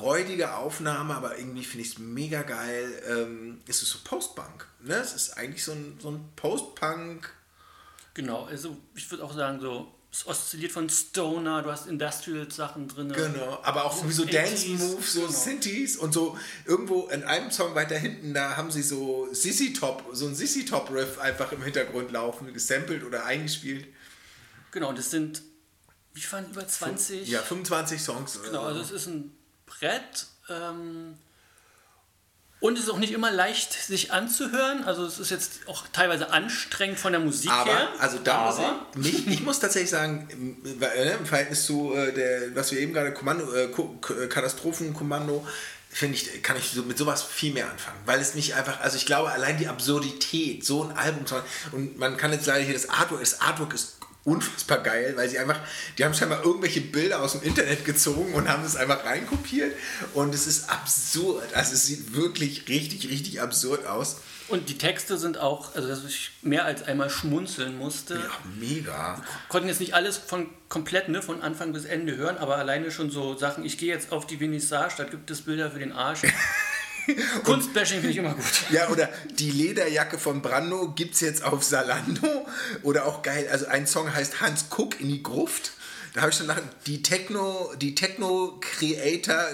räudige 0.00 0.54
Aufnahme, 0.54 1.14
aber 1.14 1.38
irgendwie 1.38 1.64
finde 1.64 1.86
ich 1.86 1.92
es 1.92 1.98
mega 1.98 2.42
geil. 2.42 3.02
Ähm, 3.08 3.60
es 3.66 3.82
ist 3.82 3.90
so 3.90 3.98
Postpunk. 4.04 4.66
Ne? 4.80 4.94
Es 4.94 5.14
ist 5.14 5.36
eigentlich 5.36 5.64
so 5.64 5.72
ein, 5.72 5.98
so 6.00 6.10
ein 6.10 6.28
Post-Punk. 6.36 7.32
Genau, 8.14 8.44
also 8.44 8.76
ich 8.94 9.10
würde 9.10 9.24
auch 9.24 9.34
sagen, 9.34 9.60
so 9.60 9.92
es 10.16 10.26
oszilliert 10.26 10.72
von 10.72 10.88
Stoner, 10.88 11.62
du 11.62 11.70
hast 11.70 11.86
Industrial-Sachen 11.86 12.88
drin. 12.88 13.12
Genau, 13.12 13.58
aber 13.62 13.84
auch 13.84 13.94
so 14.10 14.24
Dance-Moves, 14.24 15.12
so 15.12 15.20
genau. 15.20 15.32
Synthes 15.32 15.96
und 15.96 16.14
so 16.14 16.38
irgendwo 16.64 17.08
in 17.08 17.22
einem 17.24 17.50
Song 17.50 17.74
weiter 17.74 17.98
hinten, 17.98 18.32
da 18.32 18.56
haben 18.56 18.70
sie 18.70 18.82
so 18.82 19.28
Sissy 19.32 19.74
Top, 19.74 20.04
so 20.12 20.26
ein 20.26 20.34
Sissy 20.34 20.64
Top 20.64 20.90
Riff 20.90 21.18
einfach 21.18 21.52
im 21.52 21.62
Hintergrund 21.62 22.12
laufen, 22.12 22.52
gesampelt 22.54 23.04
oder 23.04 23.26
eingespielt. 23.26 23.86
Genau, 24.70 24.88
und 24.88 24.98
es 24.98 25.10
sind, 25.10 25.42
wie 26.14 26.20
fanden 26.20 26.52
über 26.52 26.66
20? 26.66 27.28
Ja, 27.28 27.42
25 27.42 28.00
Songs. 28.00 28.38
Genau, 28.42 28.62
also 28.62 28.80
es 28.80 28.90
ist 28.92 29.06
ein 29.08 29.35
Brett. 29.66 30.26
Ähm, 30.48 31.18
und 32.58 32.78
es 32.78 32.84
ist 32.84 32.90
auch 32.90 32.98
nicht 32.98 33.12
immer 33.12 33.30
leicht, 33.30 33.72
sich 33.74 34.12
anzuhören. 34.12 34.84
Also 34.84 35.04
es 35.04 35.18
ist 35.18 35.30
jetzt 35.30 35.68
auch 35.68 35.84
teilweise 35.92 36.30
anstrengend 36.30 36.98
von 36.98 37.12
der 37.12 37.20
Musik 37.20 37.50
aber, 37.50 37.70
her. 37.70 37.88
Also 37.98 38.18
da 38.18 38.36
aber, 38.36 38.86
muss 38.94 39.06
ich, 39.06 39.26
ich 39.26 39.42
muss 39.42 39.60
tatsächlich 39.60 39.90
sagen, 39.90 40.26
im, 40.32 40.82
äh, 40.82 41.12
im 41.12 41.26
Verhältnis 41.26 41.66
zu 41.66 41.94
äh, 41.94 42.12
der, 42.14 42.56
was 42.56 42.72
wir 42.72 42.80
eben 42.80 42.94
gerade 42.94 43.12
Kommando, 43.12 43.52
äh, 43.52 43.64
äh, 43.64 44.26
Katastrophenkommando, 44.28 45.46
finde 45.90 46.16
ich, 46.16 46.42
kann 46.42 46.56
ich 46.56 46.70
so, 46.70 46.82
mit 46.82 46.96
sowas 46.96 47.22
viel 47.22 47.52
mehr 47.52 47.70
anfangen. 47.70 47.98
Weil 48.06 48.20
es 48.20 48.34
mich 48.34 48.54
einfach, 48.54 48.80
also 48.80 48.96
ich 48.96 49.04
glaube, 49.04 49.30
allein 49.30 49.58
die 49.58 49.68
Absurdität, 49.68 50.64
so 50.64 50.82
ein 50.82 50.96
Album 50.96 51.24
und 51.72 51.98
man 51.98 52.16
kann 52.16 52.32
jetzt 52.32 52.46
leider 52.46 52.64
hier 52.64 52.74
das 52.74 52.88
Artwork, 52.88 53.20
das 53.20 53.42
Artwork 53.42 53.74
ist 53.74 53.98
unfassbar 54.26 54.82
geil, 54.82 55.14
weil 55.16 55.28
sie 55.28 55.38
einfach, 55.38 55.58
die 55.96 56.04
haben 56.04 56.12
scheinbar 56.12 56.44
irgendwelche 56.44 56.80
Bilder 56.80 57.22
aus 57.22 57.32
dem 57.32 57.42
Internet 57.42 57.84
gezogen 57.84 58.34
und 58.34 58.48
haben 58.48 58.64
es 58.64 58.76
einfach 58.76 59.04
reinkopiert 59.04 59.72
und 60.14 60.34
es 60.34 60.46
ist 60.46 60.68
absurd. 60.68 61.54
Also 61.54 61.74
es 61.74 61.86
sieht 61.86 62.14
wirklich 62.14 62.68
richtig, 62.68 63.08
richtig 63.08 63.40
absurd 63.40 63.86
aus. 63.86 64.20
Und 64.48 64.68
die 64.68 64.78
Texte 64.78 65.16
sind 65.16 65.38
auch, 65.38 65.74
also 65.74 65.88
dass 65.88 66.04
ich 66.04 66.32
mehr 66.42 66.64
als 66.64 66.82
einmal 66.84 67.10
schmunzeln 67.10 67.78
musste. 67.78 68.14
Ja, 68.14 68.30
mega. 68.58 69.16
Wir 69.16 69.24
konnten 69.48 69.68
jetzt 69.68 69.80
nicht 69.80 69.94
alles 69.94 70.18
von 70.18 70.48
komplett, 70.68 71.08
ne, 71.08 71.22
von 71.22 71.42
Anfang 71.42 71.72
bis 71.72 71.84
Ende 71.84 72.16
hören, 72.16 72.36
aber 72.38 72.56
alleine 72.56 72.90
schon 72.90 73.10
so 73.10 73.36
Sachen, 73.36 73.64
ich 73.64 73.78
gehe 73.78 73.92
jetzt 73.92 74.12
auf 74.12 74.26
die 74.26 74.36
Vernissage, 74.38 74.94
da 74.98 75.04
gibt 75.04 75.30
es 75.30 75.42
Bilder 75.42 75.70
für 75.70 75.78
den 75.78 75.92
Arsch. 75.92 76.22
Kunstbashing 77.44 78.00
finde 78.00 78.10
ich 78.10 78.16
immer 78.16 78.34
gut. 78.34 78.44
Ja, 78.70 78.88
oder 78.88 79.08
die 79.38 79.50
Lederjacke 79.50 80.18
von 80.18 80.42
Brando 80.42 80.90
gibt 80.90 81.14
es 81.14 81.20
jetzt 81.20 81.44
auf 81.44 81.62
Salando. 81.62 82.46
Oder 82.82 83.06
auch 83.06 83.22
geil, 83.22 83.48
also 83.50 83.66
ein 83.66 83.86
Song 83.86 84.12
heißt 84.12 84.40
Hans 84.40 84.68
Kuck 84.70 85.00
in 85.00 85.08
die 85.08 85.22
Gruft. 85.22 85.72
Da 86.16 86.22
habe 86.22 86.30
ich 86.30 86.38
schon 86.38 86.46
lachen. 86.46 86.66
Die 86.86 87.02
Techno, 87.02 87.74
die 87.76 87.94
Techno 87.94 88.58
Creator, 88.62 89.50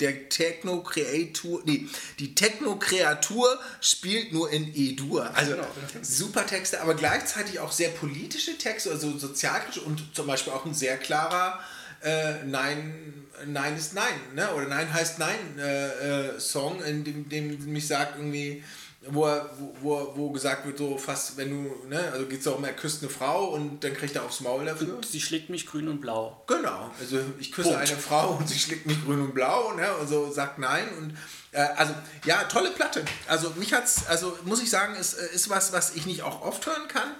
der 0.00 0.30
Techno 0.30 0.82
Creator, 0.82 1.60
nee, 1.66 1.86
die 2.18 2.34
Techno 2.34 2.76
Kreatur 2.76 3.60
spielt 3.82 4.32
nur 4.32 4.50
in 4.50 4.74
E-Dur. 4.74 5.30
Also 5.34 5.52
genau. 5.52 5.66
super 6.00 6.46
Texte, 6.46 6.80
aber 6.80 6.94
gleichzeitig 6.94 7.60
auch 7.60 7.72
sehr 7.72 7.90
politische 7.90 8.56
Texte, 8.56 8.90
also 8.90 9.18
sozialkritisch 9.18 9.82
und 9.82 10.02
zum 10.14 10.26
Beispiel 10.26 10.54
auch 10.54 10.64
ein 10.64 10.72
sehr 10.72 10.96
klarer 10.96 11.60
äh, 12.02 12.44
Nein, 12.44 13.26
Nein 13.46 13.76
ist 13.76 13.94
Nein, 13.94 14.14
ne? 14.34 14.52
oder 14.54 14.66
Nein 14.66 14.92
heißt 14.92 15.18
Nein 15.18 15.58
äh, 15.58 15.88
äh, 16.34 16.40
Song, 16.40 16.82
in 16.82 17.04
dem, 17.04 17.28
dem 17.28 17.72
mich 17.72 17.86
sagt 17.86 18.16
irgendwie, 18.16 18.62
wo, 19.08 19.26
er, 19.26 19.50
wo, 19.80 20.12
wo 20.14 20.30
gesagt 20.30 20.66
wird, 20.66 20.78
so 20.78 20.98
fast, 20.98 21.36
wenn 21.36 21.50
du, 21.50 21.88
ne, 21.88 22.10
also 22.12 22.26
geht 22.26 22.40
es 22.40 22.48
auch 22.48 22.56
um, 22.58 22.64
er 22.64 22.72
küsst 22.72 23.02
eine 23.02 23.10
Frau 23.10 23.50
und 23.50 23.82
dann 23.84 23.94
kriegt 23.94 24.16
er 24.16 24.24
aufs 24.24 24.40
Maul 24.40 24.64
dafür. 24.64 24.96
Und 24.96 25.06
sie 25.06 25.20
schlägt 25.20 25.50
mich 25.50 25.66
grün 25.66 25.88
und 25.88 26.00
blau. 26.00 26.42
Genau, 26.46 26.90
also 26.98 27.20
ich 27.38 27.52
küsse 27.52 27.70
Punkt. 27.70 27.88
eine 27.88 27.98
Frau 27.98 28.30
und 28.30 28.48
sie 28.48 28.58
schlägt 28.58 28.86
mich 28.86 29.02
grün 29.04 29.20
und 29.20 29.34
blau, 29.34 29.72
ne, 29.72 29.94
und 29.96 30.08
so 30.08 30.30
sagt 30.30 30.58
nein 30.58 30.88
und 30.98 31.16
äh, 31.52 31.60
also 31.76 31.94
ja, 32.24 32.44
tolle 32.44 32.70
Platte. 32.70 33.04
Also 33.28 33.50
mich 33.56 33.72
hat's, 33.72 34.06
also 34.06 34.36
muss 34.44 34.62
ich 34.62 34.70
sagen, 34.70 34.96
ist, 34.96 35.14
ist 35.14 35.48
was, 35.48 35.72
was 35.72 35.94
ich 35.94 36.06
nicht 36.06 36.22
auch 36.22 36.42
oft 36.42 36.66
hören 36.66 36.88
kann. 36.88 37.14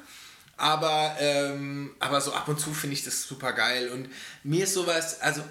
Aber, 0.57 1.17
ähm, 1.19 1.95
aber 1.99 2.21
so 2.21 2.33
ab 2.33 2.49
und 2.49 2.59
zu 2.59 2.73
finde 2.73 2.95
ich 2.95 3.05
das 3.05 3.23
super 3.23 3.53
geil. 3.53 3.91
Und 3.91 4.09
mir 4.43 4.65
ist 4.65 4.75
sowas, 4.75 5.21
also 5.21 5.43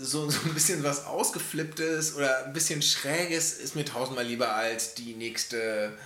so, 0.00 0.30
so 0.30 0.40
ein 0.44 0.54
bisschen 0.54 0.82
was 0.82 1.04
Ausgeflipptes 1.06 2.14
oder 2.14 2.46
ein 2.46 2.52
bisschen 2.52 2.82
Schräges 2.82 3.54
ist 3.54 3.74
mir 3.74 3.84
tausendmal 3.84 4.24
lieber 4.24 4.54
als 4.54 4.94
die 4.94 5.14
nächste 5.14 5.96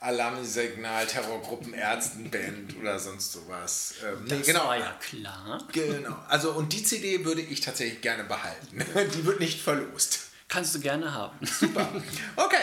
Alarmsignal, 0.00 1.06
Terrorgruppen, 1.06 1.74
Ärztenband 1.74 2.76
oder 2.78 2.98
sonst 2.98 3.32
sowas. 3.32 3.94
Ähm, 4.04 4.28
das 4.28 4.38
nee, 4.38 4.44
genau. 4.44 4.66
war 4.66 4.78
ja 4.78 4.96
klar. 5.00 5.66
Genau. 5.72 6.16
Also, 6.28 6.52
und 6.52 6.72
die 6.72 6.84
CD 6.84 7.24
würde 7.24 7.40
ich 7.40 7.60
tatsächlich 7.60 8.00
gerne 8.00 8.24
behalten. 8.24 8.84
Die 9.14 9.24
wird 9.24 9.40
nicht 9.40 9.60
verlost. 9.60 10.20
Kannst 10.48 10.74
du 10.74 10.80
gerne 10.80 11.12
haben. 11.12 11.38
Super. 11.46 11.88
Okay. 12.36 12.62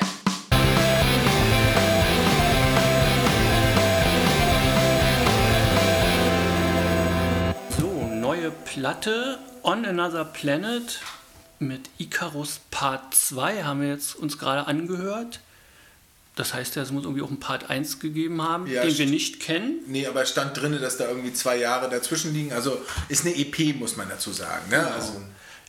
Neue 8.46 8.52
Platte 8.52 9.40
On 9.64 9.86
Another 9.86 10.24
Planet 10.24 11.00
mit 11.58 11.90
Icarus 11.98 12.60
Part 12.70 13.16
2 13.16 13.64
haben 13.64 13.82
wir 13.82 13.88
jetzt 13.88 14.16
uns 14.16 14.38
gerade 14.38 14.68
angehört. 14.68 15.40
Das 16.36 16.54
heißt 16.54 16.76
ja, 16.76 16.84
es 16.84 16.92
muss 16.92 17.06
irgendwie 17.06 17.24
auch 17.24 17.30
einen 17.30 17.40
Part 17.40 17.72
1 17.72 18.00
gegeben 18.00 18.44
haben, 18.44 18.68
ja, 18.68 18.84
den 18.84 18.96
wir 18.96 19.08
nicht 19.08 19.40
kennen. 19.40 19.80
Nee, 19.88 20.06
aber 20.06 20.22
es 20.22 20.30
stand 20.30 20.62
drin, 20.62 20.78
dass 20.80 20.98
da 20.98 21.08
irgendwie 21.08 21.34
zwei 21.34 21.58
Jahre 21.58 21.90
dazwischen 21.90 22.36
liegen. 22.36 22.54
Also 22.54 22.80
ist 23.10 23.26
eine 23.26 23.36
EP, 23.36 23.76
muss 23.78 23.96
man 23.96 24.10
dazu 24.10 24.32
sagen. 24.32 24.70
Ne? 24.70 24.78
Genau. 24.78 24.90
Also 24.90 25.22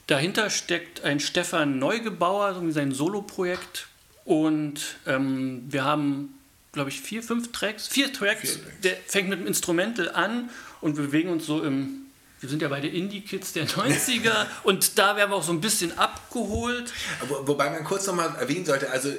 Dahinter 0.06 0.50
steckt 0.50 1.02
ein 1.02 1.18
Stefan 1.18 1.78
Neugebauer, 1.78 2.54
so 2.54 2.66
wie 2.66 2.72
sein 2.72 2.92
Solo-Projekt. 2.92 3.86
Und 4.26 4.96
ähm, 5.06 5.64
wir 5.68 5.84
haben, 5.84 6.34
glaube 6.72 6.90
ich, 6.90 7.00
vier, 7.00 7.22
fünf 7.22 7.52
Tracks. 7.52 7.88
Vier 7.88 8.12
Tracks. 8.12 8.40
Vier 8.40 8.62
Tracks. 8.62 8.80
Der 8.82 8.96
fängt 9.06 9.30
mit 9.30 9.40
dem 9.40 9.46
Instrumental 9.46 10.10
an 10.10 10.50
und 10.82 10.98
wir 10.98 11.04
bewegen 11.04 11.30
uns 11.30 11.46
so 11.46 11.62
im 11.62 12.05
wir 12.46 12.50
sind 12.50 12.62
ja 12.62 12.68
beide 12.68 12.86
Indie-Kids 12.86 13.54
der 13.54 13.66
90er 13.66 14.46
und 14.62 14.98
da 14.98 15.16
werden 15.16 15.30
wir 15.30 15.36
auch 15.36 15.42
so 15.42 15.50
ein 15.50 15.60
bisschen 15.60 15.98
abgeholt. 15.98 16.92
Wo, 17.28 17.48
wobei 17.48 17.70
man 17.70 17.82
kurz 17.82 18.06
nochmal 18.06 18.36
erwähnen 18.38 18.64
sollte, 18.64 18.88
also 18.90 19.08
äh, 19.08 19.16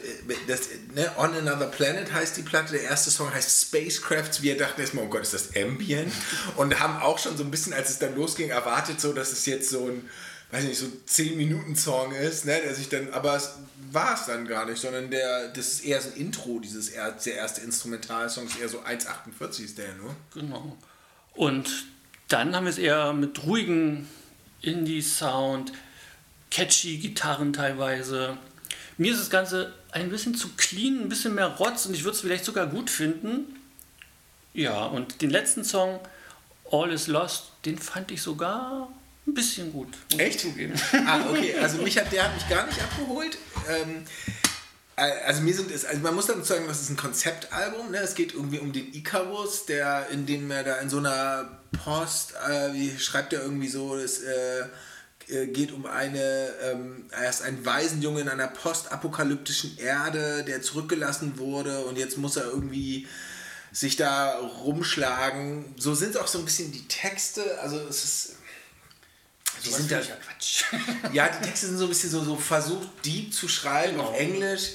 das, 0.47 0.69
ne, 0.95 1.11
On 1.17 1.33
Another 1.35 1.67
Planet 1.67 2.13
heißt 2.13 2.37
die 2.37 2.41
Platte, 2.41 2.71
der 2.71 2.83
erste 2.83 3.11
Song 3.11 3.33
heißt 3.33 3.67
Spacecrafts. 3.67 4.41
Wir 4.41 4.57
dachten 4.57 4.79
erstmal, 4.79 5.05
oh 5.05 5.09
Gott, 5.09 5.23
ist 5.23 5.33
das 5.33 5.49
Ambient? 5.57 6.13
Und 6.55 6.79
haben 6.79 7.01
auch 7.01 7.19
schon 7.19 7.35
so 7.35 7.43
ein 7.43 7.51
bisschen, 7.51 7.73
als 7.73 7.89
es 7.89 7.99
dann 7.99 8.15
losging, 8.15 8.49
erwartet, 8.49 9.01
so, 9.01 9.11
dass 9.11 9.33
es 9.33 9.45
jetzt 9.45 9.69
so 9.69 9.87
ein, 9.87 10.09
weiß 10.51 10.63
nicht, 10.63 10.79
so 10.79 10.85
10-Minuten-Song 10.85 12.13
ist, 12.13 12.45
ne, 12.45 12.61
der 12.63 12.73
sich 12.75 12.87
dann, 12.87 13.11
aber 13.11 13.35
es 13.35 13.55
war 13.91 14.13
es 14.13 14.25
dann 14.25 14.47
gar 14.47 14.65
nicht, 14.65 14.79
sondern 14.79 15.11
der, 15.11 15.49
das 15.49 15.67
ist 15.67 15.85
eher 15.85 16.01
so 16.01 16.11
ein 16.11 16.15
Intro, 16.15 16.59
dieses 16.59 16.91
der 16.91 17.35
erste 17.35 17.59
Instrumentalsong 17.59 18.47
ist 18.47 18.57
eher 18.57 18.69
so 18.69 18.79
1,48 18.79 19.65
ist 19.65 19.77
der 19.77 19.93
nur. 19.95 20.15
Genau. 20.33 20.77
Und 21.33 21.87
dann 22.27 22.55
haben 22.55 22.65
wir 22.65 22.71
es 22.71 22.77
eher 22.77 23.13
mit 23.13 23.43
ruhigen 23.45 24.07
Indie-Sound, 24.61 25.71
catchy 26.51 26.97
Gitarren 26.97 27.53
teilweise. 27.53 28.37
Mir 28.97 29.13
ist 29.13 29.21
das 29.21 29.29
Ganze 29.29 29.73
ein 29.91 30.09
bisschen 30.09 30.35
zu 30.35 30.49
clean, 30.57 31.01
ein 31.01 31.09
bisschen 31.09 31.35
mehr 31.35 31.47
Rotz 31.47 31.85
und 31.85 31.93
ich 31.93 32.03
würde 32.03 32.15
es 32.15 32.21
vielleicht 32.21 32.45
sogar 32.45 32.67
gut 32.67 32.89
finden. 32.89 33.55
Ja, 34.53 34.85
und 34.85 35.21
den 35.21 35.29
letzten 35.29 35.63
Song, 35.63 35.99
All 36.71 36.91
is 36.91 37.07
Lost, 37.07 37.51
den 37.65 37.77
fand 37.77 38.11
ich 38.11 38.21
sogar 38.21 38.89
ein 39.25 39.33
bisschen 39.33 39.71
gut. 39.71 39.89
Echt? 40.17 40.39
Zugeben. 40.39 40.73
Ah, 41.05 41.29
okay. 41.29 41.55
Also 41.61 41.81
mich 41.81 41.97
hat 41.97 42.11
der 42.11 42.23
hat 42.23 42.33
mich 42.33 42.49
gar 42.49 42.65
nicht 42.65 42.81
abgeholt. 42.81 43.37
Ähm, 43.69 44.03
also 44.97 45.41
mir 45.41 45.53
sind 45.53 45.69
es, 45.69 45.85
also 45.85 46.01
man 46.01 46.15
muss 46.15 46.25
dann 46.25 46.43
sagen, 46.43 46.65
das 46.67 46.81
ist 46.81 46.89
ein 46.89 46.97
Konzeptalbum, 46.97 47.91
ne? 47.91 47.99
Es 47.99 48.15
geht 48.15 48.33
irgendwie 48.33 48.59
um 48.59 48.73
den 48.73 48.93
Icarus, 48.93 49.65
der, 49.65 50.09
in 50.09 50.25
dem 50.25 50.49
er 50.49 50.63
da 50.63 50.77
in 50.77 50.89
so 50.89 50.97
einer 50.97 51.59
Post, 51.83 52.33
äh, 52.49 52.73
wie 52.73 52.97
schreibt 52.97 53.31
er 53.33 53.43
irgendwie 53.43 53.67
so, 53.67 53.95
es 53.95 54.23
äh, 54.23 54.63
äh, 55.29 55.47
geht 55.47 55.71
um 55.71 55.85
eine, 55.85 56.49
ähm, 56.63 57.05
er 57.11 57.29
ist 57.29 57.43
ein 57.43 57.63
Waisenjunge 57.63 58.21
in 58.21 58.29
einer 58.29 58.47
postapokalyptischen 58.47 59.77
Erde, 59.77 60.43
der 60.43 60.63
zurückgelassen 60.63 61.37
wurde 61.37 61.85
und 61.85 61.97
jetzt 61.97 62.17
muss 62.17 62.35
er 62.35 62.45
irgendwie 62.45 63.07
sich 63.71 63.97
da 63.97 64.39
rumschlagen. 64.39 65.75
So 65.77 65.93
sind 65.93 66.17
auch 66.17 66.27
so 66.27 66.39
ein 66.39 66.45
bisschen 66.45 66.71
die 66.71 66.87
Texte, 66.87 67.59
also 67.61 67.77
es 67.87 68.03
ist 68.03 68.35
die 69.65 69.69
sind 69.69 69.91
da, 69.91 69.99
Quatsch. 69.99 70.63
ja, 71.13 71.29
die 71.29 71.45
Texte 71.45 71.67
sind 71.67 71.77
so 71.77 71.85
ein 71.85 71.89
bisschen 71.89 72.09
so, 72.09 72.23
so 72.23 72.35
versucht, 72.35 72.87
deep 73.05 73.33
zu 73.33 73.47
schreiben 73.47 73.97
genau. 73.97 74.09
auf 74.09 74.17
Englisch. 74.17 74.71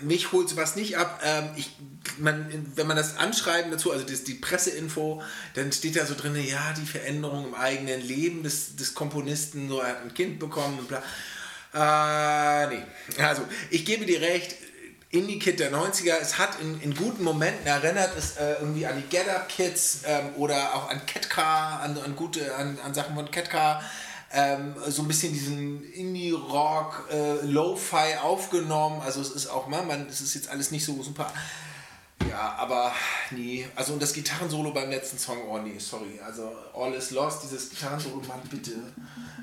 Mich 0.00 0.30
holt 0.30 0.48
sowas 0.48 0.76
nicht 0.76 0.96
ab. 0.96 1.20
Ähm, 1.24 1.50
ich, 1.56 1.70
man, 2.18 2.70
wenn 2.76 2.86
man 2.86 2.96
das 2.96 3.16
Anschreiben 3.16 3.70
dazu, 3.70 3.90
also 3.90 4.04
das, 4.04 4.24
die 4.24 4.34
Presseinfo, 4.34 5.22
dann 5.54 5.72
steht 5.72 5.96
da 5.96 6.06
so 6.06 6.14
drin, 6.14 6.36
ja, 6.36 6.72
die 6.74 6.86
Veränderung 6.86 7.48
im 7.48 7.54
eigenen 7.54 8.00
Leben 8.00 8.42
des, 8.42 8.76
des 8.76 8.94
Komponisten, 8.94 9.68
so 9.68 9.80
er 9.80 9.88
hat 9.88 10.02
ein 10.02 10.14
Kind 10.14 10.38
bekommen 10.38 10.78
und 10.78 10.88
bla. 10.88 11.02
Äh, 11.74 12.68
nee. 12.68 12.82
Also, 13.18 13.42
ich 13.70 13.84
gebe 13.84 14.06
dir 14.06 14.20
recht, 14.20 14.54
Indie-Kid 15.10 15.58
der 15.58 15.72
90er, 15.72 16.16
es 16.20 16.38
hat 16.38 16.60
in, 16.60 16.80
in 16.82 16.94
guten 16.94 17.24
Momenten 17.24 17.66
erinnert 17.66 18.10
es 18.16 18.36
äh, 18.36 18.54
irgendwie 18.60 18.86
an 18.86 18.96
die 18.96 19.08
Get 19.08 19.28
Up 19.28 19.48
Kids 19.48 20.00
ähm, 20.04 20.34
oder 20.36 20.74
auch 20.74 20.90
an 20.90 21.06
Ketka, 21.06 21.78
an, 21.78 21.96
an, 21.98 22.14
gute, 22.14 22.54
an, 22.54 22.78
an 22.84 22.92
Sachen 22.92 23.14
von 23.14 23.30
Ketka. 23.30 23.80
Ähm, 24.30 24.74
so 24.86 25.00
ein 25.00 25.08
bisschen 25.08 25.32
diesen 25.32 25.90
Indie-Rock, 25.92 27.08
äh, 27.10 27.46
Lo-Fi 27.46 28.16
aufgenommen. 28.22 29.00
Also 29.00 29.22
es 29.22 29.30
ist 29.30 29.46
auch, 29.46 29.66
man, 29.68 29.86
man, 29.86 30.06
es 30.06 30.20
ist 30.20 30.34
jetzt 30.34 30.50
alles 30.50 30.70
nicht 30.70 30.84
so 30.84 31.02
super 31.02 31.32
ja, 32.28 32.54
aber 32.58 32.92
nee. 33.30 33.66
Also 33.76 33.92
und 33.92 34.02
das 34.02 34.12
Gitarrensolo 34.12 34.72
beim 34.72 34.90
letzten 34.90 35.18
Song, 35.18 35.38
oh 35.48 35.58
nee, 35.58 35.78
sorry. 35.78 36.20
Also 36.24 36.52
All 36.74 36.92
is 36.94 37.10
Lost, 37.10 37.42
dieses 37.44 37.70
Gitarrensolo, 37.70 38.22
Mann, 38.26 38.40
bitte. 38.50 38.72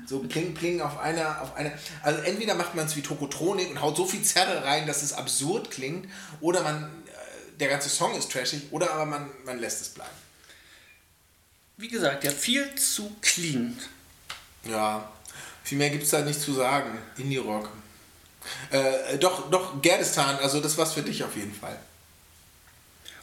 So 0.06 0.20
pling 0.20 0.54
pling 0.54 0.80
auf 0.80 0.98
einer, 0.98 1.42
auf 1.42 1.56
einer. 1.56 1.72
Also 2.02 2.20
entweder 2.22 2.54
macht 2.54 2.74
man 2.74 2.86
es 2.86 2.96
wie 2.96 3.02
Tokotronik 3.02 3.70
und 3.70 3.80
haut 3.80 3.96
so 3.96 4.06
viel 4.06 4.22
Zerre 4.22 4.64
rein, 4.64 4.86
dass 4.86 5.02
es 5.02 5.12
absurd 5.12 5.70
klingt, 5.70 6.08
oder 6.40 6.62
man, 6.62 6.84
äh, 6.84 7.58
der 7.58 7.68
ganze 7.68 7.88
Song 7.88 8.14
ist 8.14 8.30
trashig, 8.30 8.62
oder 8.70 8.92
aber 8.92 9.06
man, 9.06 9.30
man 9.44 9.58
lässt 9.58 9.80
es 9.80 9.88
bleiben. 9.88 10.10
Wie 11.78 11.88
gesagt, 11.88 12.24
ja, 12.24 12.30
viel 12.30 12.74
zu 12.76 13.14
clean. 13.20 13.78
Ja, 14.64 15.10
viel 15.62 15.78
mehr 15.78 15.90
gibt 15.90 16.04
es 16.04 16.10
da 16.10 16.20
nicht 16.22 16.40
zu 16.40 16.54
sagen. 16.54 16.96
Indie-Rock. 17.18 17.68
Äh, 18.70 19.18
doch, 19.18 19.50
doch, 19.50 19.82
Gerdistan, 19.82 20.36
also 20.36 20.60
das 20.60 20.78
war's 20.78 20.92
für 20.92 21.02
dich 21.02 21.24
auf 21.24 21.36
jeden 21.36 21.54
Fall. 21.54 21.78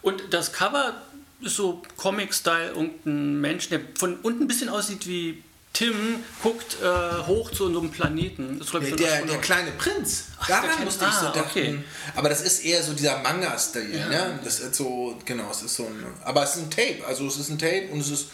Und 0.04 0.22
das 0.32 0.54
Cover 0.54 1.02
ist 1.42 1.56
so 1.56 1.82
Comic-Style, 1.98 2.70
irgendein 2.70 3.42
Mensch, 3.42 3.70
der 3.70 3.82
von 3.98 4.18
unten 4.18 4.44
ein 4.44 4.48
bisschen 4.48 4.70
aussieht 4.70 5.08
wie 5.08 5.44
Tim, 5.74 6.24
guckt 6.44 6.78
äh, 6.84 7.26
hoch 7.26 7.50
zu 7.50 7.66
einem 7.66 7.90
Planeten. 7.90 8.60
Das, 8.60 8.68
ich, 8.68 8.96
der, 8.96 8.96
der, 8.96 9.26
der 9.26 9.38
kleine 9.40 9.72
Prinz, 9.72 10.26
Ach, 10.40 10.48
daran 10.48 10.84
musste 10.84 11.06
ich 11.06 11.12
ah, 11.12 11.20
so 11.20 11.30
denken. 11.32 11.50
Okay. 11.50 11.80
Aber 12.16 12.30
das 12.30 12.42
ist 12.42 12.64
eher 12.64 12.84
so 12.84 12.94
dieser 12.94 13.18
Manga-Stil. 13.24 13.98
Ja. 13.98 14.08
Ne? 14.08 14.40
Das 14.44 14.60
ist 14.60 14.76
so, 14.76 15.20
genau, 15.26 15.50
es 15.50 15.64
ist 15.64 15.76
so 15.76 15.86
ein. 15.86 16.06
Aber 16.24 16.44
es 16.44 16.56
ist 16.56 16.62
ein 16.62 16.70
Tape, 16.70 17.04
also 17.08 17.26
es 17.26 17.38
ist 17.38 17.50
ein 17.50 17.58
Tape 17.58 17.88
und 17.92 18.02
es 18.02 18.12
ist. 18.12 18.28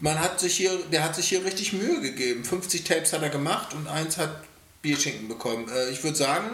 Man 0.00 0.20
hat 0.20 0.38
sich 0.38 0.56
hier, 0.56 0.76
der 0.92 1.02
hat 1.02 1.16
sich 1.16 1.28
hier 1.28 1.44
richtig 1.44 1.72
Mühe 1.72 2.00
gegeben. 2.00 2.44
50 2.44 2.84
Tapes 2.84 3.12
hat 3.12 3.22
er 3.22 3.30
gemacht 3.30 3.74
und 3.74 3.88
eins 3.88 4.16
hat 4.16 4.42
Bierschinken 4.82 5.26
bekommen. 5.26 5.68
Äh, 5.68 5.90
ich 5.90 6.02
würde 6.04 6.16
sagen, 6.16 6.50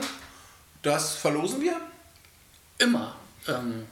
das 0.82 1.16
verlosen 1.16 1.60
wir. 1.60 1.76
Immer. 2.78 3.16
Ähm, 3.46 3.86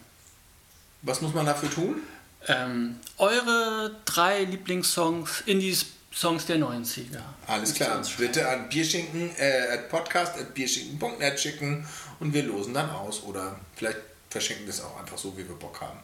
was 1.08 1.22
muss 1.22 1.32
man 1.32 1.46
dafür 1.46 1.70
tun? 1.70 2.02
Ähm, 2.48 2.96
eure 3.16 3.96
drei 4.04 4.44
Lieblingssongs, 4.44 5.42
in 5.46 5.58
die 5.58 5.74
Songs 6.14 6.44
der 6.44 6.58
90er. 6.58 7.20
Alles 7.46 7.72
klar. 7.72 8.02
Bitte 8.18 8.46
an 8.46 8.68
Bierschinken, 8.68 9.34
äh, 9.38 9.72
at 9.72 9.88
podcast 9.88 10.38
at 10.38 10.52
bierschinken.net 10.52 11.40
schicken 11.40 11.88
und 12.20 12.34
wir 12.34 12.42
losen 12.42 12.74
dann 12.74 12.90
aus 12.90 13.22
oder 13.22 13.58
vielleicht 13.74 13.96
verschenken 14.28 14.66
wir 14.66 14.74
es 14.74 14.82
auch 14.82 15.00
einfach 15.00 15.16
so, 15.16 15.32
wie 15.38 15.48
wir 15.48 15.54
Bock 15.54 15.80
haben. 15.80 15.98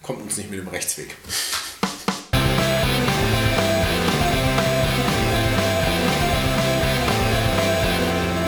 Kommt 0.00 0.22
uns 0.22 0.38
nicht 0.38 0.50
mit 0.50 0.58
dem 0.58 0.68
Rechtsweg. 0.68 1.14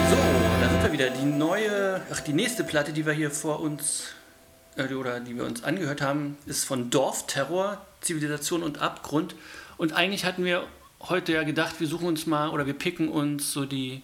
So, 0.09 0.17
da 0.59 0.69
sind 0.71 0.81
wir 0.81 0.91
wieder. 0.91 1.11
Die 1.11 1.25
neue, 1.25 2.01
ach, 2.11 2.21
die 2.21 2.33
nächste 2.33 2.63
Platte, 2.63 2.93
die 2.93 3.05
wir 3.05 3.13
hier 3.13 3.29
vor 3.29 3.59
uns 3.59 4.05
oder 4.77 5.19
die 5.19 5.35
wir 5.35 5.43
uns 5.43 5.63
angehört 5.63 6.01
haben, 6.01 6.37
ist 6.45 6.65
von 6.65 6.89
Dorfterror, 6.89 7.85
Zivilisation 8.01 8.63
und 8.63 8.79
Abgrund. 8.79 9.35
Und 9.77 9.93
eigentlich 9.93 10.25
hatten 10.25 10.45
wir 10.45 10.67
heute 11.01 11.33
ja 11.33 11.43
gedacht, 11.43 11.79
wir 11.79 11.87
suchen 11.87 12.07
uns 12.07 12.25
mal 12.25 12.49
oder 12.49 12.65
wir 12.65 12.73
picken 12.73 13.09
uns 13.09 13.51
so 13.51 13.65
die 13.65 14.01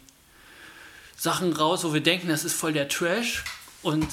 Sachen 1.18 1.54
raus, 1.54 1.84
wo 1.84 1.94
wir 1.94 2.02
denken, 2.02 2.28
das 2.28 2.44
ist 2.44 2.54
voll 2.54 2.74
der 2.74 2.88
Trash. 2.88 3.44
Und 3.82 4.08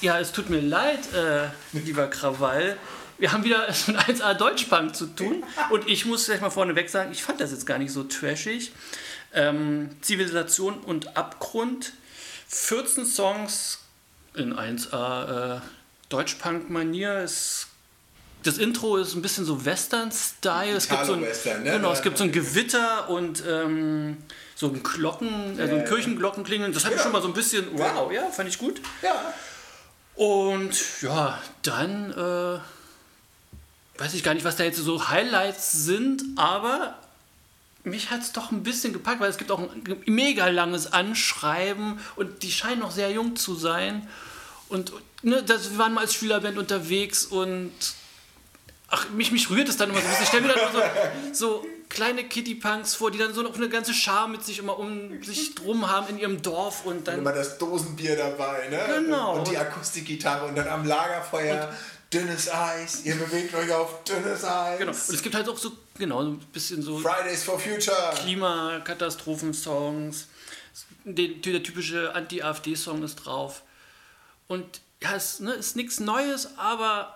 ja, 0.00 0.18
es 0.18 0.32
tut 0.32 0.50
mir 0.50 0.60
leid, 0.60 1.12
äh, 1.12 1.48
lieber 1.72 2.08
Krawall. 2.08 2.76
Wir 3.18 3.32
haben 3.32 3.44
wieder 3.44 3.66
mit 3.86 3.96
1A 3.96 4.34
Deutschpunk 4.34 4.94
zu 4.94 5.06
tun. 5.06 5.44
Und 5.70 5.88
ich 5.88 6.06
muss 6.06 6.26
gleich 6.26 6.40
mal 6.40 6.50
vorneweg 6.50 6.88
sagen, 6.88 7.12
ich 7.12 7.22
fand 7.22 7.40
das 7.40 7.50
jetzt 7.50 7.66
gar 7.66 7.78
nicht 7.78 7.92
so 7.92 8.04
trashig. 8.04 8.72
Ähm, 9.34 9.90
Zivilisation 10.00 10.78
und 10.78 11.16
Abgrund. 11.16 11.92
14 12.48 13.04
Songs 13.04 13.80
in 14.34 14.54
1A 14.54 15.56
äh, 15.56 15.60
Deutschpunk-Manier. 16.08 17.26
Das 18.44 18.56
Intro 18.58 18.96
ist 18.96 19.14
ein 19.14 19.22
bisschen 19.22 19.44
so 19.44 19.64
Western-Style. 19.64 20.76
Es 20.76 20.88
gibt 20.88 21.04
so 21.04 21.14
ein, 21.14 21.22
Western, 21.22 21.62
ne? 21.64 21.72
genau, 21.72 21.92
es 21.92 22.02
gibt 22.02 22.18
so 22.18 22.24
ein 22.24 22.32
Gewitter 22.32 23.10
und 23.10 23.42
ähm, 23.46 24.16
so 24.54 24.68
ein 24.68 24.82
Glocken, 24.82 25.58
äh, 25.58 25.68
so 25.68 25.74
ein 25.76 25.84
Kirchenglockenklingeln. 25.84 26.72
Das 26.72 26.84
hat 26.84 26.92
mich 26.92 26.98
Ja. 26.98 27.02
schon 27.04 27.12
mal 27.12 27.22
so 27.22 27.28
ein 27.28 27.34
bisschen, 27.34 27.66
wow, 27.72 28.10
ja, 28.12 28.28
fand 28.30 28.48
ich 28.48 28.58
gut. 28.58 28.80
Ja. 29.02 29.34
Und 30.14 31.02
ja, 31.02 31.38
dann 31.62 32.12
äh, 32.12 32.58
weiß 34.00 34.14
ich 34.14 34.22
gar 34.22 34.34
nicht, 34.34 34.44
was 34.44 34.56
da 34.56 34.64
jetzt 34.64 34.78
so 34.78 35.08
Highlights 35.08 35.72
sind, 35.72 36.22
aber 36.36 36.96
mich 37.84 38.10
hat 38.10 38.22
es 38.22 38.32
doch 38.32 38.50
ein 38.50 38.62
bisschen 38.62 38.92
gepackt, 38.92 39.20
weil 39.20 39.30
es 39.30 39.38
gibt 39.38 39.50
auch 39.50 39.58
ein 39.60 40.02
mega 40.06 40.48
langes 40.48 40.92
Anschreiben 40.92 41.98
und 42.16 42.42
die 42.42 42.52
scheinen 42.52 42.80
noch 42.80 42.90
sehr 42.90 43.10
jung 43.10 43.36
zu 43.36 43.54
sein. 43.54 44.08
Und 44.68 44.92
ne, 45.22 45.42
das, 45.42 45.72
wir 45.72 45.78
waren 45.78 45.94
mal 45.94 46.02
als 46.02 46.14
Schülerband 46.14 46.58
unterwegs 46.58 47.24
und 47.24 47.72
ach, 48.88 49.08
mich, 49.10 49.32
mich 49.32 49.50
rührt 49.50 49.68
es 49.68 49.76
dann 49.76 49.90
immer 49.90 50.00
so 50.00 50.04
ein 50.04 50.10
bisschen. 50.10 50.24
Ich 50.24 50.28
stelle 50.28 50.46
mir 50.46 50.54
dann 50.54 50.70
immer 50.70 50.82
so, 51.32 51.32
so 51.32 51.66
kleine 51.88 52.24
Kitty-Punks 52.24 52.94
vor, 52.94 53.10
die 53.10 53.18
dann 53.18 53.32
so 53.32 53.42
noch 53.42 53.56
eine 53.56 53.68
ganze 53.68 53.94
Schar 53.94 54.28
mit 54.28 54.44
sich 54.44 54.58
immer 54.58 54.78
um 54.78 55.22
sich 55.22 55.54
drum 55.54 55.90
haben 55.90 56.08
in 56.08 56.18
ihrem 56.18 56.42
Dorf 56.42 56.84
und 56.84 57.08
dann 57.08 57.20
Immer 57.20 57.32
das 57.32 57.56
Dosenbier 57.58 58.16
dabei, 58.16 58.68
ne? 58.68 59.02
Genau. 59.02 59.38
Und 59.38 59.50
die 59.50 59.56
Akustikgitarre 59.56 60.46
und 60.46 60.56
dann 60.56 60.68
am 60.68 60.86
Lagerfeuer 60.86 61.72
dünnes 62.12 62.50
Eis. 62.50 63.04
Ihr 63.04 63.16
bewegt 63.16 63.54
euch 63.54 63.72
auf 63.72 64.04
dünnes 64.04 64.44
Eis. 64.44 64.78
Genau. 64.78 64.92
Und 64.92 64.98
es 64.98 65.22
gibt 65.22 65.34
halt 65.34 65.48
auch 65.48 65.58
so, 65.58 65.72
genau, 65.98 66.22
so 66.22 66.28
ein 66.30 66.38
bisschen 66.52 66.82
so 66.82 66.98
Fridays 66.98 67.42
for 67.44 67.58
Future. 67.58 68.14
Klimakatastrophen-Songs. 68.22 70.28
Der, 71.04 71.28
der 71.28 71.62
typische 71.62 72.14
Anti-AfD-Song 72.14 73.02
ist 73.02 73.16
drauf. 73.16 73.62
Und 74.48 74.80
ja, 75.02 75.14
es 75.14 75.40
ne, 75.40 75.52
ist 75.52 75.76
nichts 75.76 76.00
Neues, 76.00 76.58
aber 76.58 77.14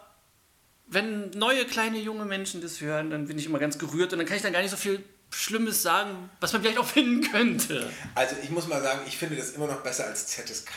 wenn 0.87 1.31
neue 1.31 1.65
kleine 1.65 1.99
junge 1.99 2.25
Menschen 2.25 2.61
das 2.61 2.81
hören, 2.81 3.11
dann 3.11 3.27
bin 3.27 3.39
ich 3.39 3.47
immer 3.47 3.59
ganz 3.59 3.79
gerührt 3.79 4.13
und 4.13 4.19
dann 4.19 4.29
kann 4.29 4.37
ich 4.37 4.43
dann 4.43 4.53
gar 4.53 4.61
nicht 4.61 4.71
so 4.71 4.77
viel 4.77 5.03
Schlimmes 5.31 5.83
sagen, 5.83 6.31
was 6.41 6.53
man 6.53 6.63
vielleicht 6.63 6.79
auch 6.79 6.87
finden 6.87 7.23
könnte. 7.33 7.91
Also 8.15 8.37
ich 8.43 8.51
muss 8.51 8.69
mal 8.69 8.83
sagen, 8.83 9.01
ich 9.07 9.17
finde 9.17 9.37
das 9.37 9.53
immer 9.53 9.67
noch 9.67 9.83
besser 9.83 10.07
als 10.07 10.27
ZSK. 10.29 10.71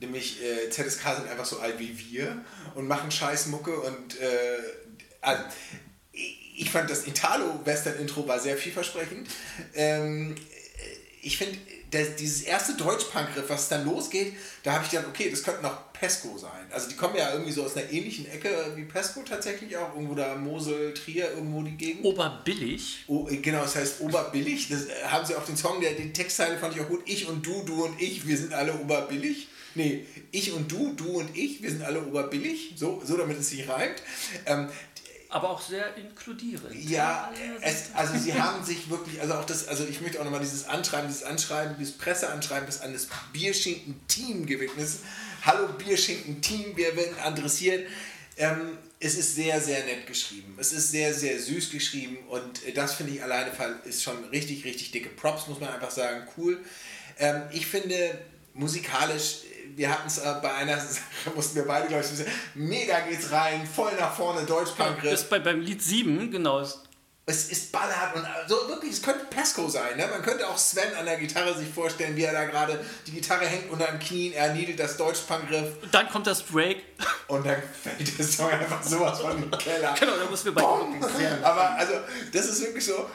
Nämlich 0.00 0.42
äh, 0.42 0.68
ZSK 0.68 1.16
sind 1.16 1.28
einfach 1.28 1.44
so 1.44 1.60
alt 1.60 1.78
wie 1.78 1.96
wir 1.96 2.44
und 2.74 2.88
machen 2.88 3.12
Scheißmucke 3.12 3.80
und 3.80 4.20
äh, 4.20 4.58
also, 5.20 5.44
ich 6.12 6.70
fand 6.70 6.90
das 6.90 7.06
Italo-Western-Intro 7.06 8.26
war 8.26 8.40
sehr 8.40 8.56
vielversprechend. 8.56 9.28
Ähm, 9.74 10.34
ich 11.22 11.38
finde, 11.38 11.56
das- 11.92 12.16
dieses 12.16 12.42
erste 12.42 12.74
Deutsch-Punk-Riff, 12.74 13.48
was 13.48 13.68
dann 13.68 13.84
losgeht, 13.84 14.34
da 14.64 14.72
habe 14.72 14.84
ich 14.84 14.90
gedacht, 14.90 15.06
okay, 15.08 15.30
das 15.30 15.42
könnte 15.44 15.62
noch 15.62 15.92
Pesco 15.92 16.36
sein. 16.36 16.50
Also 16.72 16.88
die 16.88 16.96
kommen 16.96 17.14
ja 17.14 17.32
irgendwie 17.32 17.52
so 17.52 17.62
aus 17.62 17.76
einer 17.76 17.88
ähnlichen 17.92 18.26
Ecke 18.28 18.72
wie 18.74 18.84
Pesco 18.84 19.22
tatsächlich 19.22 19.76
auch, 19.76 19.94
irgendwo 19.94 20.14
da 20.16 20.34
Mosel, 20.34 20.92
Trier, 20.94 21.30
irgendwo 21.30 21.62
die 21.62 21.76
Gegend. 21.76 22.04
Oberbillig. 22.04 23.04
Oh, 23.06 23.28
genau, 23.30 23.62
das 23.62 23.76
heißt 23.76 24.00
oberbillig. 24.00 24.68
Das 24.68 24.86
äh, 24.86 25.04
haben 25.04 25.24
sie 25.24 25.36
auf 25.36 25.46
den 25.46 25.56
Song, 25.56 25.80
der, 25.80 25.92
die 25.92 26.12
Textzeile 26.12 26.58
fand 26.58 26.74
ich 26.74 26.80
auch 26.82 26.88
gut. 26.88 27.02
Ich 27.06 27.28
und 27.28 27.46
du, 27.46 27.62
du 27.62 27.84
und 27.84 28.00
ich, 28.02 28.26
wir 28.26 28.36
sind 28.36 28.52
alle 28.52 28.74
oberbillig. 28.74 29.46
Nee, 29.74 30.04
ich 30.32 30.52
und 30.52 30.70
du, 30.70 30.92
du 30.94 31.20
und 31.20 31.34
ich, 31.36 31.62
wir 31.62 31.70
sind 31.70 31.82
alle 31.82 32.02
oberbillig. 32.02 32.74
So, 32.76 33.00
so 33.04 33.16
damit 33.16 33.38
es 33.38 33.50
sich 33.50 33.68
reimt. 33.68 34.02
Ähm, 34.44 34.68
Aber 35.32 35.48
auch 35.48 35.62
sehr 35.62 35.96
inkludierend. 35.96 36.74
ja, 36.74 37.32
Alle 37.34 37.58
es, 37.62 37.86
also 37.94 38.18
sie 38.18 38.34
haben 38.40 38.62
sich 38.62 38.90
wirklich, 38.90 39.18
also 39.18 39.32
auch 39.32 39.46
das, 39.46 39.66
also 39.66 39.86
ich 39.86 40.02
möchte 40.02 40.20
auch 40.20 40.24
nochmal 40.24 40.40
dieses 40.40 40.66
Anschreiben, 40.66 41.08
dieses 41.08 41.22
Anschreiben, 41.22 41.74
dieses 41.78 41.96
Presseanschreiben, 41.96 42.66
das 42.66 42.82
an 42.82 42.92
das 42.92 43.08
Bierschinken-Team 43.32 44.44
gewidmet 44.44 44.84
ist. 44.84 45.00
Hallo 45.40 45.68
Bierschinken-Team, 45.78 46.76
wir 46.76 46.94
werden 46.96 47.16
adressiert. 47.24 47.88
Ähm, 48.36 48.76
es 49.00 49.16
ist 49.16 49.34
sehr, 49.34 49.58
sehr 49.58 49.84
nett 49.86 50.06
geschrieben. 50.06 50.54
Es 50.60 50.74
ist 50.74 50.90
sehr, 50.90 51.14
sehr 51.14 51.40
süß 51.40 51.70
geschrieben 51.70 52.18
und 52.28 52.66
äh, 52.66 52.72
das 52.72 52.94
finde 52.94 53.14
ich 53.14 53.22
alleine 53.22 53.50
ist 53.84 54.02
schon 54.02 54.22
richtig, 54.24 54.66
richtig 54.66 54.90
dicke 54.90 55.08
Props, 55.08 55.48
muss 55.48 55.60
man 55.60 55.70
einfach 55.70 55.90
sagen. 55.90 56.28
Cool. 56.36 56.60
Ähm, 57.18 57.42
ich 57.52 57.66
finde 57.66 58.18
musikalisch, 58.52 59.38
wir 59.76 59.90
hatten 59.90 60.06
es 60.06 60.18
äh, 60.18 60.34
bei 60.42 60.52
einer 60.54 60.78
Sache, 60.78 61.00
mussten 61.34 61.56
wir 61.56 61.66
beide, 61.66 61.88
glaube 61.88 62.02
ich, 62.02 62.08
so 62.08 62.16
sagen, 62.16 62.30
mega 62.54 63.00
geht's 63.00 63.30
rein, 63.30 63.66
voll 63.66 63.92
nach 63.98 64.14
vorne, 64.14 64.44
Deutschpunk-Riff. 64.44 65.10
Das 65.10 65.20
ist 65.22 65.30
bei, 65.30 65.38
beim 65.38 65.60
Lied 65.60 65.82
7, 65.82 66.30
genau. 66.30 66.60
ist- 66.60 66.80
Es 67.26 67.50
ist 67.50 67.70
ballert 67.72 68.14
und 68.16 68.26
so 68.48 68.68
wirklich, 68.68 68.92
es 68.92 69.02
könnte 69.02 69.24
Pesco 69.26 69.68
sein. 69.68 69.96
Ne? 69.96 70.06
Man 70.08 70.22
könnte 70.22 70.46
auch 70.48 70.58
Sven 70.58 70.92
an 70.98 71.04
der 71.06 71.16
Gitarre 71.18 71.56
sich 71.56 71.68
vorstellen, 71.68 72.16
wie 72.16 72.24
er 72.24 72.32
da 72.32 72.44
gerade, 72.44 72.84
die 73.06 73.12
Gitarre 73.12 73.46
hängt 73.46 73.70
unter 73.70 73.86
den 73.86 74.00
Knien, 74.00 74.32
er 74.32 74.52
niedelt 74.54 74.78
das 74.80 74.96
Deutschpunk-Riff 74.96 75.76
Dann 75.92 76.08
kommt 76.08 76.26
das 76.26 76.42
Break. 76.42 76.82
und 77.28 77.46
dann 77.46 77.62
fällt 77.82 78.18
der 78.18 78.24
Song 78.26 78.50
einfach 78.50 78.82
sowas 78.82 79.20
von 79.20 79.40
den 79.40 79.50
Keller. 79.58 79.94
Genau, 80.00 80.16
da 80.16 80.28
müssen 80.30 80.46
wir 80.46 80.54
bei! 80.54 80.62
Aber 81.42 81.70
also, 81.76 81.92
das 82.32 82.46
ist 82.46 82.60
wirklich 82.62 82.84
so, 82.84 83.08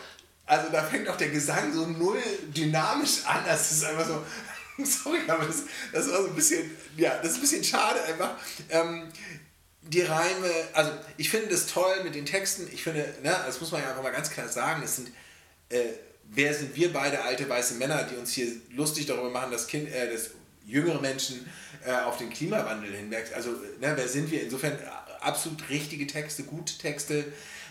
also 0.46 0.70
da 0.72 0.82
fängt 0.84 1.10
auch 1.10 1.18
der 1.18 1.28
Gesang 1.30 1.74
so 1.74 1.86
null 1.86 2.18
dynamisch 2.48 3.26
an. 3.26 3.42
Das 3.46 3.70
ist 3.72 3.84
einfach 3.84 4.06
so, 4.08 4.24
sorry, 4.84 5.20
aber 5.28 5.46
das, 5.46 5.64
das 5.92 6.10
war 6.10 6.22
so 6.22 6.28
ein 6.28 6.36
bisschen, 6.36 6.70
ja, 6.96 7.18
das 7.18 7.32
ist 7.32 7.38
ein 7.38 7.42
bisschen 7.42 7.64
schade 7.64 8.02
einfach. 8.04 8.36
Ähm, 8.70 9.08
die 9.82 10.02
Reime, 10.02 10.52
also 10.74 10.92
ich 11.16 11.30
finde 11.30 11.50
das 11.50 11.68
toll 11.68 12.04
mit 12.04 12.16
den 12.16 12.26
Texten. 12.26 12.68
Ich 12.72 12.84
finde, 12.84 13.00
ne, 13.24 13.36
das 13.46 13.60
muss 13.60 13.72
man 13.72 13.82
ja 13.82 13.90
einfach 13.90 14.04
mal 14.04 14.12
ganz 14.12 14.30
klar 14.30 14.48
sagen, 14.48 14.82
es 14.84 14.98
sind, 14.98 15.10
äh, 15.70 15.80
wer 16.30 16.54
sind 16.54 16.76
wir 16.76 16.92
beide 16.92 17.22
alte 17.22 17.48
weiße 17.48 17.76
Männer, 17.76 18.04
die 18.04 18.16
uns 18.18 18.34
hier 18.34 18.48
lustig 18.72 19.06
darüber 19.06 19.30
machen, 19.30 19.52
dass, 19.52 19.68
kind, 19.68 19.92
äh, 19.92 20.12
dass 20.12 20.32
jüngere 20.66 21.00
Menschen 21.00 21.50
äh, 21.86 21.94
auf 21.94 22.18
den 22.18 22.30
Klimawandel 22.30 22.94
hinwirken. 22.94 23.34
Also, 23.34 23.52
ne, 23.52 23.94
wer 23.96 24.08
sind 24.08 24.30
wir? 24.30 24.44
Insofern 24.44 24.74
äh, 24.74 24.86
absolut 25.22 25.70
richtige 25.70 26.06
Texte, 26.06 26.44
gute 26.44 26.78
Texte. 26.78 27.26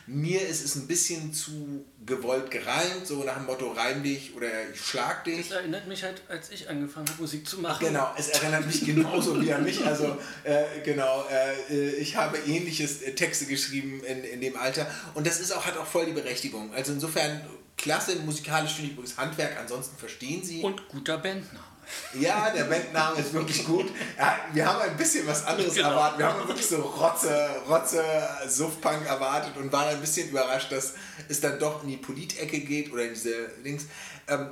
Mir 0.08 0.46
ist 0.46 0.64
es 0.64 0.76
ein 0.76 0.86
bisschen 0.86 1.34
zu 1.34 1.84
gewollt 2.04 2.50
gereimt, 2.52 3.06
so 3.06 3.24
nach 3.24 3.34
dem 3.34 3.46
Motto 3.46 3.72
reim 3.72 4.04
dich 4.04 4.34
oder 4.36 4.46
ich 4.72 4.80
schlag 4.80 5.24
dich. 5.24 5.48
Das 5.48 5.58
erinnert 5.58 5.88
mich 5.88 6.04
halt, 6.04 6.22
als 6.28 6.50
ich 6.50 6.70
angefangen 6.70 7.08
habe, 7.08 7.20
Musik 7.20 7.48
zu 7.48 7.58
machen. 7.58 7.84
Genau, 7.84 8.14
es 8.16 8.28
erinnert 8.28 8.66
mich 8.66 8.84
genauso 8.84 9.40
wie 9.42 9.52
an 9.52 9.64
mich. 9.64 9.84
Also, 9.84 10.16
äh, 10.44 10.80
genau, 10.84 11.24
äh, 11.70 11.90
ich 11.96 12.16
habe 12.16 12.38
ähnliches 12.38 13.02
äh, 13.02 13.14
Texte 13.14 13.46
geschrieben 13.46 14.04
in, 14.04 14.22
in 14.22 14.40
dem 14.40 14.56
Alter. 14.56 14.88
Und 15.14 15.26
das 15.26 15.40
ist 15.40 15.50
auch, 15.52 15.66
hat 15.66 15.76
auch 15.76 15.86
voll 15.86 16.06
die 16.06 16.12
Berechtigung. 16.12 16.72
Also 16.72 16.92
insofern, 16.92 17.40
klasse, 17.76 18.14
musikalisch 18.16 18.74
finde 18.74 18.90
ich 18.90 18.92
übrigens 18.92 19.16
Handwerk, 19.16 19.58
ansonsten 19.58 19.96
verstehen 19.96 20.44
sie. 20.44 20.62
Und 20.62 20.88
guter 20.88 21.18
Bandname. 21.18 21.75
Ja, 22.14 22.50
der 22.50 22.64
Bandname 22.64 23.20
ist 23.20 23.32
wirklich 23.32 23.64
gut. 23.64 23.90
Ja, 24.18 24.38
wir 24.52 24.66
haben 24.66 24.80
ein 24.82 24.96
bisschen 24.96 25.26
was 25.26 25.44
anderes 25.44 25.74
Genau. 25.74 25.90
erwartet. 25.90 26.18
Wir 26.18 26.26
haben 26.26 26.48
wirklich 26.48 26.66
so 26.66 26.76
Rotze, 26.80 27.48
Rotze, 27.68 28.02
Suffpunk 28.48 29.06
erwartet 29.06 29.56
und 29.56 29.70
waren 29.72 29.88
ein 29.88 30.00
bisschen 30.00 30.28
überrascht, 30.30 30.72
dass 30.72 30.94
es 31.28 31.40
dann 31.40 31.58
doch 31.58 31.82
in 31.82 31.90
die 31.90 31.96
Polit-Ecke 31.96 32.60
geht 32.60 32.92
oder 32.92 33.04
in 33.04 33.14
diese 33.14 33.50
Links. 33.62 33.86
Ähm, 34.28 34.50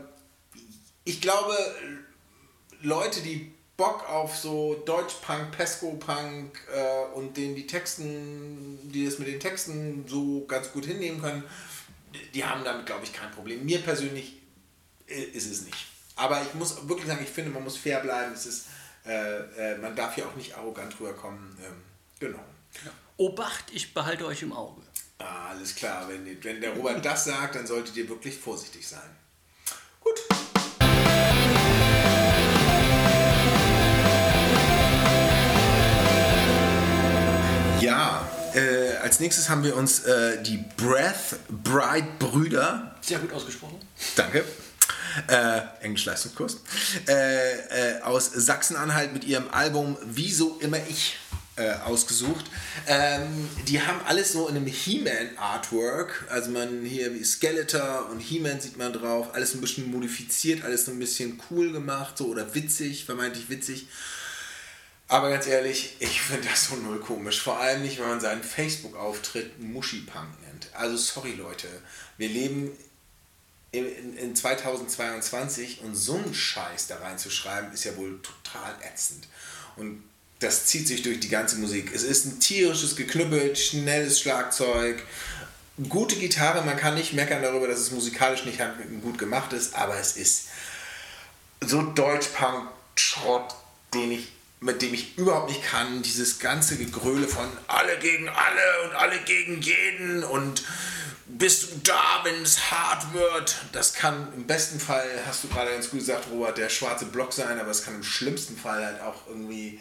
ich 1.04 1.20
glaube, 1.20 1.56
Leute, 2.82 3.20
die 3.20 3.52
Bock 3.76 4.08
auf 4.08 4.36
so 4.36 4.82
Deutschpunk, 4.86 5.50
Pesco-Punk 5.50 6.60
äh, 6.72 7.16
und 7.16 7.36
denen 7.36 7.56
die 7.56 7.66
Texten, 7.66 8.78
die 8.92 9.04
das 9.04 9.18
mit 9.18 9.26
den 9.28 9.40
Texten 9.40 10.04
so 10.06 10.44
ganz 10.46 10.70
gut 10.70 10.84
hinnehmen 10.86 11.20
können, 11.20 11.42
die 12.32 12.44
haben 12.44 12.62
damit, 12.62 12.86
glaube 12.86 13.04
ich, 13.04 13.12
kein 13.12 13.30
Problem. 13.32 13.64
Mir 13.64 13.80
persönlich 13.80 14.40
äh, 15.08 15.20
ist 15.20 15.50
es 15.50 15.62
nicht. 15.62 15.88
Aber 16.16 16.42
ich 16.42 16.54
muss 16.54 16.88
wirklich 16.88 17.08
sagen, 17.08 17.22
ich 17.22 17.30
finde, 17.30 17.50
man 17.50 17.64
muss 17.64 17.76
fair 17.76 18.00
bleiben. 18.00 18.32
Es 18.34 18.46
ist, 18.46 18.66
äh, 19.04 19.72
äh, 19.72 19.78
man 19.78 19.96
darf 19.96 20.14
hier 20.14 20.26
auch 20.26 20.36
nicht 20.36 20.56
arrogant 20.56 20.98
rüberkommen. 21.00 21.56
Ähm, 21.60 21.82
genau. 22.20 22.40
Obacht, 23.16 23.64
ich 23.72 23.94
behalte 23.94 24.26
euch 24.26 24.42
im 24.42 24.52
Auge. 24.52 24.82
Ah, 25.18 25.50
alles 25.50 25.74
klar. 25.74 26.08
Wenn, 26.08 26.26
wenn 26.44 26.60
der 26.60 26.70
Robert 26.74 27.04
das 27.04 27.24
sagt, 27.24 27.56
dann 27.56 27.66
solltet 27.66 27.96
ihr 27.96 28.08
wirklich 28.08 28.36
vorsichtig 28.38 28.86
sein. 28.86 29.00
Gut. 30.00 30.20
Ja, 37.80 38.28
äh, 38.54 38.96
als 39.02 39.20
nächstes 39.20 39.48
haben 39.48 39.62
wir 39.62 39.76
uns 39.76 40.04
äh, 40.04 40.42
die 40.42 40.64
Breath 40.76 41.36
Bride 41.48 42.08
Brüder 42.18 42.94
Sehr 43.00 43.18
gut 43.18 43.32
ausgesprochen. 43.32 43.78
Danke. 44.16 44.44
Äh, 45.28 45.60
Englisch-Leistungskurs, 45.80 46.60
äh, 47.08 47.96
äh, 47.96 48.02
aus 48.02 48.30
Sachsen-Anhalt 48.32 49.12
mit 49.12 49.24
ihrem 49.24 49.48
Album 49.50 49.96
Wieso 50.04 50.58
immer 50.60 50.78
ich 50.88 51.16
äh, 51.56 51.72
ausgesucht. 51.84 52.46
Ähm, 52.86 53.48
die 53.68 53.80
haben 53.80 54.00
alles 54.06 54.32
so 54.32 54.48
in 54.48 54.56
einem 54.56 54.66
He-Man-Artwork. 54.66 56.26
Also 56.28 56.50
man 56.50 56.84
hier 56.84 57.14
wie 57.14 57.22
Skeletor 57.22 58.08
und 58.10 58.18
He-Man 58.18 58.60
sieht 58.60 58.76
man 58.76 58.92
drauf. 58.92 59.34
Alles 59.34 59.54
ein 59.54 59.60
bisschen 59.60 59.90
modifiziert, 59.90 60.64
alles 60.64 60.86
so 60.86 60.90
ein 60.90 60.98
bisschen 60.98 61.40
cool 61.50 61.72
gemacht 61.72 62.18
so 62.18 62.26
oder 62.26 62.54
witzig, 62.54 63.04
vermeintlich 63.04 63.48
witzig. 63.50 63.86
Aber 65.06 65.30
ganz 65.30 65.46
ehrlich, 65.46 65.96
ich 66.00 66.22
finde 66.22 66.48
das 66.48 66.68
so 66.68 66.76
null 66.76 66.98
komisch. 66.98 67.40
Vor 67.40 67.60
allem 67.60 67.82
nicht, 67.82 68.00
wenn 68.00 68.08
man 68.08 68.20
seinen 68.20 68.42
Facebook-Auftritt 68.42 69.60
Muschi-Punk 69.60 70.28
nennt. 70.46 70.68
Also 70.72 70.96
sorry 70.96 71.34
Leute, 71.34 71.68
wir 72.16 72.28
leben 72.28 72.72
in, 73.78 74.16
in 74.16 74.36
2022 74.36 75.80
und 75.82 75.94
so 75.94 76.16
einen 76.16 76.34
Scheiß 76.34 76.86
da 76.86 76.96
reinzuschreiben, 76.96 77.72
ist 77.72 77.84
ja 77.84 77.96
wohl 77.96 78.20
total 78.22 78.74
ätzend. 78.82 79.26
Und 79.76 80.02
das 80.40 80.66
zieht 80.66 80.86
sich 80.86 81.02
durch 81.02 81.20
die 81.20 81.28
ganze 81.28 81.56
Musik. 81.56 81.92
Es 81.94 82.02
ist 82.02 82.26
ein 82.26 82.40
tierisches, 82.40 82.96
geknüppelt, 82.96 83.58
schnelles 83.58 84.20
Schlagzeug, 84.20 85.02
gute 85.88 86.16
Gitarre. 86.16 86.62
Man 86.64 86.76
kann 86.76 86.94
nicht 86.94 87.12
meckern 87.12 87.42
darüber, 87.42 87.66
dass 87.66 87.80
es 87.80 87.90
musikalisch 87.90 88.44
nicht 88.44 88.60
gut 89.02 89.18
gemacht 89.18 89.52
ist, 89.52 89.74
aber 89.74 89.98
es 89.98 90.16
ist 90.16 90.48
so 91.60 91.82
Deutschpunk-Schrott, 91.82 93.54
den 93.94 94.12
ich 94.12 94.28
mit 94.64 94.80
dem 94.80 94.94
ich 94.94 95.18
überhaupt 95.18 95.50
nicht 95.50 95.62
kann, 95.62 96.02
dieses 96.02 96.38
ganze 96.38 96.78
Gegröle 96.78 97.28
von 97.28 97.46
alle 97.66 97.98
gegen 97.98 98.30
alle 98.30 98.84
und 98.84 98.94
alle 98.94 99.18
gegen 99.18 99.60
jeden 99.60 100.24
und 100.24 100.62
bist 101.26 101.70
du 101.70 101.78
da, 101.84 102.20
wenn 102.22 102.42
es 102.42 102.70
hart 102.70 103.12
wird. 103.12 103.56
Das 103.72 103.94
kann 103.94 104.32
im 104.34 104.46
besten 104.46 104.78
Fall, 104.78 105.08
hast 105.26 105.44
du 105.44 105.48
gerade 105.48 105.70
ganz 105.70 105.90
gut 105.90 106.00
gesagt, 106.00 106.26
Robert, 106.30 106.58
der 106.58 106.68
schwarze 106.68 107.06
Block 107.06 107.32
sein, 107.32 107.58
aber 107.58 107.70
es 107.70 107.84
kann 107.84 107.94
im 107.94 108.04
schlimmsten 108.04 108.56
Fall 108.56 108.84
halt 108.84 109.00
auch 109.00 109.26
irgendwie 109.26 109.80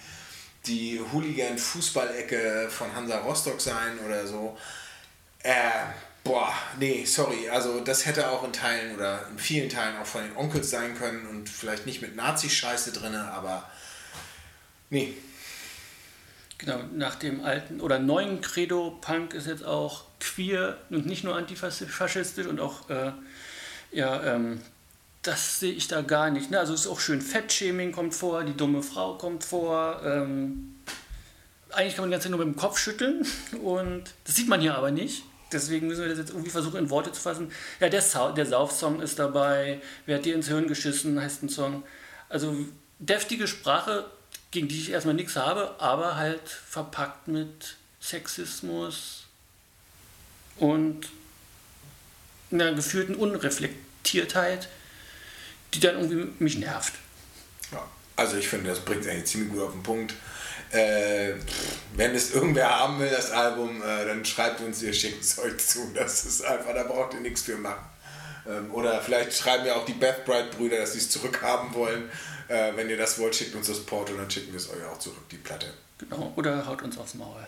die 0.66 1.02
Hooligan-Fußballecke 1.12 2.70
von 2.70 2.96
Hansa 2.96 3.20
Rostock 3.20 3.60
sein 3.60 4.00
oder 4.06 4.26
so. 4.26 4.58
Äh, 5.40 5.52
boah, 6.24 6.54
nee, 6.80 7.04
sorry. 7.04 7.50
Also 7.50 7.82
das 7.82 8.06
hätte 8.06 8.30
auch 8.30 8.46
in 8.46 8.54
Teilen 8.54 8.96
oder 8.96 9.28
in 9.30 9.38
vielen 9.38 9.70
Teilen 9.70 9.98
auch 9.98 10.06
von 10.06 10.24
den 10.24 10.38
Onkels 10.38 10.70
sein 10.70 10.98
können 10.98 11.28
und 11.28 11.50
vielleicht 11.50 11.86
nicht 11.86 12.02
mit 12.02 12.16
Nazi-Scheiße 12.16 12.94
drin, 12.94 13.16
aber 13.16 13.70
nee. 14.90 15.18
Genau, 16.64 16.80
nach 16.96 17.16
dem 17.16 17.44
alten 17.44 17.82
oder 17.82 18.00
neuen 18.00 18.40
Credo 18.40 18.98
Punk 19.02 19.34
ist 19.34 19.48
jetzt 19.48 19.66
auch 19.66 20.06
queer 20.22 20.78
und 20.90 21.06
nicht 21.06 21.26
nur 21.26 21.36
antifaschistisch 21.36 22.48
und 22.48 22.62
auch 22.62 22.90
äh, 22.90 23.12
ja, 23.92 24.24
ähm, 24.24 24.62
das 25.24 25.60
sehe 25.60 25.74
ich 25.74 25.90
da 25.90 26.02
gar 26.02 26.30
nicht. 26.30 26.52
Ne? 26.52 26.60
Also 26.60 26.74
es 26.74 26.82
ist 26.82 26.88
auch 26.88 27.02
schön, 27.02 27.22
Fettshaming 27.22 27.92
kommt 27.92 28.16
vor, 28.16 28.46
die 28.46 28.56
dumme 28.56 28.82
Frau 28.82 29.16
kommt 29.16 29.44
vor. 29.44 30.02
Ähm, 30.06 30.76
eigentlich 31.72 31.96
kann 31.96 32.04
man 32.04 32.12
die 32.12 32.14
ganze 32.14 32.30
Zeit 32.30 32.38
nur 32.38 32.46
mit 32.46 32.56
dem 32.56 32.60
Kopf 32.60 32.78
schütteln 32.78 33.26
und 33.64 34.04
das 34.24 34.36
sieht 34.36 34.48
man 34.48 34.62
hier 34.62 34.76
aber 34.76 34.92
nicht. 34.92 35.24
Deswegen 35.52 35.88
müssen 35.88 36.02
wir 36.02 36.10
das 36.10 36.18
jetzt 36.18 36.32
irgendwie 36.32 36.50
versuchen 36.50 36.78
in 36.78 36.90
Worte 36.90 37.12
zu 37.12 37.22
fassen. 37.22 37.52
Ja, 37.82 37.90
der, 37.90 38.02
Sa 38.02 38.32
der 38.32 38.46
Sauf-Song 38.46 39.02
ist 39.02 39.20
dabei, 39.20 39.82
Wer 40.06 40.18
hat 40.18 40.26
dir 40.26 40.34
ins 40.34 40.48
Hirn 40.48 40.68
geschissen, 40.68 41.20
heißt 41.22 41.44
ein 41.44 41.50
Song. 41.50 41.84
Also 42.30 42.56
deftige 43.00 43.48
Sprache, 43.48 44.06
gegen 44.54 44.70
die 44.70 44.80
ich 44.80 44.92
erstmal 44.92 45.16
nichts 45.16 45.36
habe, 45.36 45.76
aber 45.80 46.16
halt 46.16 46.48
verpackt 46.48 47.28
mit 47.28 47.76
Sexismus 48.02 49.26
und 50.58 51.10
einer 52.52 52.74
gefühlten 52.74 53.16
Unreflektiertheit 53.16 54.70
die 55.74 55.80
dann 55.80 56.00
irgendwie 56.00 56.44
mich 56.44 56.58
nervt. 56.58 56.94
Ja, 57.72 57.84
also 58.16 58.38
ich 58.38 58.48
finde, 58.48 58.70
das 58.70 58.80
bringt 58.80 59.02
es 59.02 59.08
eigentlich 59.08 59.26
ziemlich 59.26 59.54
gut 59.54 59.64
auf 59.64 59.72
den 59.72 59.84
Punkt. 59.84 60.14
Äh, 60.72 61.34
wenn 61.96 62.16
es 62.16 62.34
irgendwer 62.34 62.80
haben 62.80 63.00
will, 63.00 63.10
das 63.10 63.32
Album, 63.32 63.82
äh, 63.82 64.06
dann 64.06 64.26
schreibt 64.26 64.62
uns, 64.62 64.82
ihr 64.82 64.94
schickt 64.94 65.24
es 65.24 65.38
euch 65.40 65.58
zu. 65.58 65.92
Das 65.94 66.26
ist 66.26 66.44
einfach, 66.44 66.74
da 66.74 66.84
braucht 66.84 67.14
ihr 67.14 67.20
nichts 67.20 67.42
für 67.42 67.58
machen. 67.58 67.86
Ähm, 68.48 68.74
oder 68.74 69.02
vielleicht 69.02 69.34
schreiben 69.34 69.66
ja 69.66 69.76
auch 69.76 69.86
die 69.86 69.94
Beth 69.94 70.26
Bright 70.26 70.52
Brüder, 70.52 70.78
dass 70.78 70.94
sie 70.94 71.00
es 71.00 71.10
zurückhaben 71.10 71.74
wollen. 71.74 72.10
Äh, 72.48 72.76
wenn 72.76 72.90
ihr 72.90 72.98
das 72.98 73.20
wollt, 73.20 73.36
schickt 73.36 73.56
uns 73.56 73.68
das 73.68 73.80
Porto, 73.80 74.14
dann 74.14 74.30
schicken 74.30 74.52
wir 74.52 74.58
es 74.58 74.70
euch 74.70 74.84
auch 74.86 75.00
zurück, 75.00 75.28
die 75.32 75.38
Platte. 75.38 75.68
Genau, 75.98 76.34
oder 76.36 76.66
haut 76.66 76.82
uns 76.82 76.98
aufs 76.98 77.14
Maul. 77.14 77.46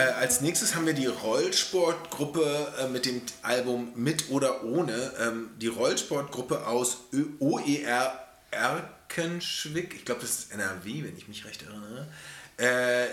Äh, 0.00 0.12
als 0.12 0.40
nächstes 0.40 0.74
haben 0.74 0.86
wir 0.86 0.94
die 0.94 1.06
Rollsportgruppe 1.06 2.72
äh, 2.78 2.88
mit 2.88 3.04
dem 3.04 3.20
Album 3.42 3.92
Mit 3.96 4.30
oder 4.30 4.64
Ohne. 4.64 5.12
Ähm, 5.20 5.50
die 5.58 5.66
Rollsportgruppe 5.66 6.66
aus 6.66 6.98
OER 7.38 8.18
Erkenschwick. 8.50 9.94
Ich 9.94 10.04
glaube, 10.06 10.22
das 10.22 10.30
ist 10.30 10.52
NRW, 10.52 11.04
wenn 11.04 11.16
ich 11.16 11.28
mich 11.28 11.44
recht 11.44 11.62
erinnere. 11.62 12.08
Äh, 12.56 13.08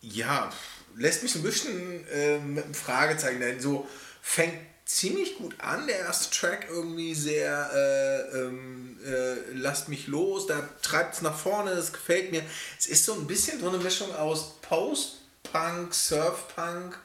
ja, 0.00 0.50
lässt 0.96 1.22
mich 1.22 1.32
so 1.32 1.40
ein 1.40 1.42
bisschen 1.42 2.06
äh, 2.08 2.38
mit 2.38 2.64
einem 2.64 2.74
Fragezeichen 2.74 3.40
dahin. 3.40 3.60
So 3.60 3.86
fängt 4.22 4.58
ziemlich 4.84 5.36
gut 5.36 5.54
an, 5.58 5.86
der 5.86 5.98
erste 5.98 6.30
Track 6.30 6.68
irgendwie 6.70 7.14
sehr 7.14 7.70
äh, 7.74 8.38
ähm, 8.38 8.98
äh, 9.04 9.52
lasst 9.52 9.88
mich 9.88 10.06
los, 10.06 10.46
da 10.46 10.68
treibt 10.80 11.14
es 11.14 11.22
nach 11.22 11.36
vorne, 11.36 11.74
das 11.74 11.92
gefällt 11.92 12.30
mir. 12.30 12.42
Es 12.78 12.86
ist 12.86 13.04
so 13.04 13.14
ein 13.14 13.26
bisschen 13.26 13.60
so 13.60 13.68
eine 13.68 13.78
Mischung 13.78 14.14
aus 14.14 14.60
Post 14.62 15.22
Punk, 15.42 15.94
Surfpunk, 15.94 16.98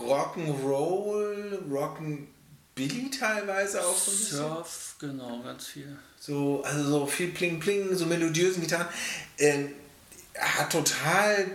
Rock'n'Roll, 0.00 1.58
Rock'n'Billy 1.70 3.18
teilweise 3.18 3.84
auch 3.84 3.96
so 3.96 4.10
ein 4.10 4.16
bisschen. 4.16 4.38
Surf, 4.38 4.96
genau, 4.98 5.42
ganz 5.42 5.66
viel. 5.66 5.96
So, 6.18 6.62
also 6.64 6.84
so 6.88 7.06
viel 7.06 7.28
Pling 7.28 7.60
Pling, 7.60 7.94
so 7.94 8.06
melodiösen 8.06 8.62
Gitarren. 8.62 8.88
Ähm, 9.38 9.72
hat 10.38 10.72
total 10.72 11.46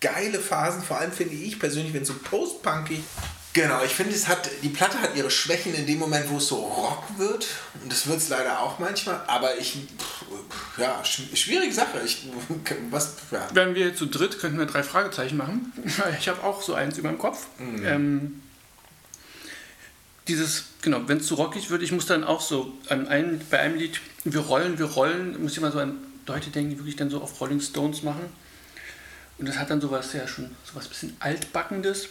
geile 0.00 0.38
Phasen, 0.38 0.82
vor 0.82 0.98
allem 0.98 1.12
finde 1.12 1.34
ich 1.34 1.58
persönlich, 1.58 1.92
wenn 1.92 2.02
es 2.02 2.08
so 2.08 2.14
post-punkig 2.14 3.00
Genau, 3.54 3.82
ich 3.82 3.92
finde, 3.92 4.14
es 4.14 4.28
hat, 4.28 4.48
die 4.62 4.68
Platte 4.68 5.00
hat 5.00 5.16
ihre 5.16 5.30
Schwächen 5.30 5.74
in 5.74 5.84
dem 5.84 5.98
Moment, 5.98 6.28
wo 6.30 6.36
es 6.36 6.46
so 6.46 6.56
Rock 6.56 7.04
wird. 7.16 7.46
Und 7.82 7.90
das 7.90 8.06
wird 8.06 8.18
es 8.18 8.28
leider 8.28 8.60
auch 8.60 8.78
manchmal. 8.78 9.20
Aber 9.26 9.58
ich, 9.58 9.78
ja, 10.76 11.02
schwierige 11.04 11.72
Sache. 11.72 12.00
Ich, 12.04 12.28
was, 12.90 13.16
ja. 13.32 13.48
Wenn 13.54 13.74
wir 13.74 13.96
zu 13.96 14.06
dritt, 14.06 14.38
könnten 14.38 14.58
wir 14.58 14.66
drei 14.66 14.82
Fragezeichen 14.82 15.36
machen. 15.36 15.72
Ich 16.20 16.28
habe 16.28 16.44
auch 16.44 16.62
so 16.62 16.74
eins 16.74 16.98
über 16.98 17.08
dem 17.08 17.18
Kopf. 17.18 17.46
Mhm. 17.58 17.84
Ähm, 17.84 18.42
dieses, 20.28 20.66
genau, 20.82 21.00
wenn 21.06 21.18
es 21.18 21.26
zu 21.26 21.34
rockig 21.34 21.70
wird, 21.70 21.82
ich 21.82 21.90
muss 21.90 22.06
dann 22.06 22.22
auch 22.22 22.42
so 22.42 22.74
an 22.88 23.08
einem, 23.08 23.40
bei 23.50 23.58
einem 23.58 23.76
Lied, 23.76 24.00
wir 24.24 24.40
rollen, 24.40 24.78
wir 24.78 24.86
rollen, 24.86 25.42
muss 25.42 25.52
ich 25.52 25.60
mal 25.60 25.72
so 25.72 25.80
an 25.80 25.96
Leute 26.26 26.50
denken, 26.50 26.70
die 26.70 26.78
wirklich 26.78 26.96
dann 26.96 27.10
so 27.10 27.20
auf 27.22 27.40
Rolling 27.40 27.60
Stones 27.60 28.02
machen. 28.02 28.26
Und 29.38 29.48
das 29.48 29.56
hat 29.56 29.70
dann 29.70 29.80
sowas 29.80 30.12
ja 30.12 30.26
schon, 30.26 30.54
sowas 30.64 30.88
bisschen 30.88 31.16
altbackendes. 31.20 32.08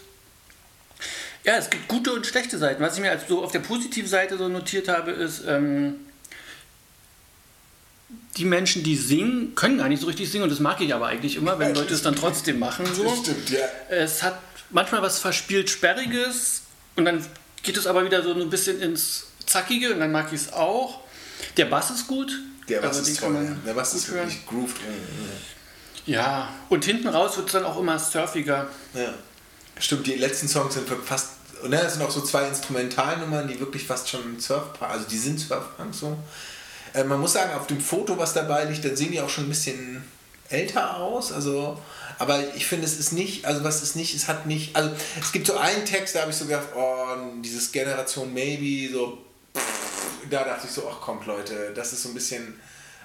Ja, 1.44 1.58
es 1.58 1.70
gibt 1.70 1.88
gute 1.88 2.14
und 2.14 2.26
schlechte 2.26 2.58
Seiten. 2.58 2.82
Was 2.82 2.96
ich 2.96 3.02
mir 3.02 3.12
als 3.12 3.28
so 3.28 3.44
auf 3.44 3.52
der 3.52 3.60
positiven 3.60 4.10
Seite 4.10 4.38
so 4.38 4.48
notiert 4.48 4.88
habe, 4.88 5.12
ist, 5.12 5.44
ähm, 5.46 5.96
die 8.38 8.46
Menschen, 8.46 8.84
die 8.84 8.96
singen, 8.96 9.56
können 9.56 9.78
gar 9.78 9.90
nicht 9.90 10.02
so 10.02 10.08
richtig 10.08 10.32
singen 10.32 10.44
und 10.44 10.50
das 10.50 10.60
mag 10.60 10.80
ich 10.82 10.94
aber 10.94 11.08
eigentlich 11.08 11.36
immer, 11.36 11.60
wenn 11.60 11.74
Leute 11.76 11.94
es 11.94 12.02
dann 12.02 12.16
trotzdem 12.16 12.60
machen. 12.60 12.86
So. 12.94 13.04
Das 13.04 13.20
stimmt, 13.20 13.50
ja. 13.50 13.60
Es 13.90 14.24
hat 14.24 14.40
manchmal 14.70 15.02
was 15.02 15.20
verspielt 15.20 15.70
Sperriges 15.70 16.62
und 16.96 17.06
dann 17.06 17.26
geht 17.64 17.78
es 17.78 17.88
aber 17.88 18.06
wieder 18.06 18.24
so 18.24 18.34
ein 18.34 18.50
bisschen 18.50 18.80
ins 18.82 19.26
Zackige 19.46 19.94
und 19.94 20.00
dann 20.00 20.12
mag 20.12 20.28
ich 20.32 20.42
es 20.42 20.54
auch. 20.54 21.02
Der 21.58 21.66
Bass 21.66 21.90
ist 21.90 22.08
gut. 22.08 22.32
Der 22.70 22.82
Bass 22.82 22.98
also 22.98 23.12
ist 23.12 23.20
toll. 23.20 23.58
Der 23.66 23.74
Bass 23.74 23.94
ist 23.94 24.12
wirklich 24.12 24.46
grooved. 24.46 24.78
Ja, 24.78 25.57
und 26.70 26.86
hinten 26.86 27.08
raus 27.08 27.38
wird 27.38 27.48
es 27.48 27.54
dann 27.54 27.66
auch 27.66 27.80
immer 27.80 28.00
surfiger. 28.00 28.68
Ja. 28.94 29.14
Stimmt, 29.80 30.08
die 30.08 30.16
letzten 30.16 30.48
Songs 30.48 30.74
sind 30.74 30.88
fast 31.06 31.32
und 31.62 31.72
dann 31.72 31.90
sind 31.90 32.02
auch 32.02 32.12
so 32.12 32.22
zwei 32.22 32.48
Instrumentalnummern, 32.48 33.48
die 33.48 33.60
wirklich 33.60 33.86
fast 33.86 34.10
schon 34.10 34.40
Surfpunk, 34.40 34.92
also 34.92 35.08
die 35.08 35.18
sind 35.18 35.40
Surfpunk 35.40 35.94
so. 35.94 36.18
Äh, 36.94 37.04
man 37.04 37.20
muss 37.20 37.34
sagen, 37.34 37.54
auf 37.54 37.68
dem 37.68 37.82
Foto, 37.82 38.18
was 38.18 38.34
dabei 38.34 38.66
liegt, 38.66 38.86
dann 38.86 38.96
sehen 38.96 39.12
die 39.12 39.22
auch 39.22 39.30
schon 39.30 39.46
ein 39.46 39.50
bisschen 39.50 40.04
älter 40.50 40.98
aus. 40.98 41.32
Also, 41.32 41.80
aber 42.20 42.56
ich 42.56 42.66
finde, 42.68 42.86
es 42.86 43.00
ist 43.00 43.12
nicht, 43.12 43.46
also 43.46 43.64
was 43.64 43.84
ist 43.84 43.96
nicht, 43.96 44.16
es 44.16 44.28
hat 44.28 44.46
nicht, 44.46 44.76
also 44.76 44.92
es 45.20 45.32
gibt 45.32 45.48
so 45.48 45.58
einen 45.58 45.86
Text, 45.86 46.16
da 46.16 46.22
habe 46.22 46.32
ich 46.32 46.38
so 46.38 46.46
gedacht, 46.46 46.68
oh, 46.76 47.06
dieses 47.44 47.72
Generation 47.72 48.34
Maybe, 48.34 48.92
so, 48.92 49.18
da 50.30 50.44
dachte 50.44 50.68
ich 50.68 50.72
so, 50.72 50.90
ach 50.92 51.02
kommt 51.02 51.26
Leute, 51.26 51.72
das 51.76 51.94
ist 51.94 52.04
so 52.04 52.10
ein 52.10 52.16
bisschen 52.16 52.60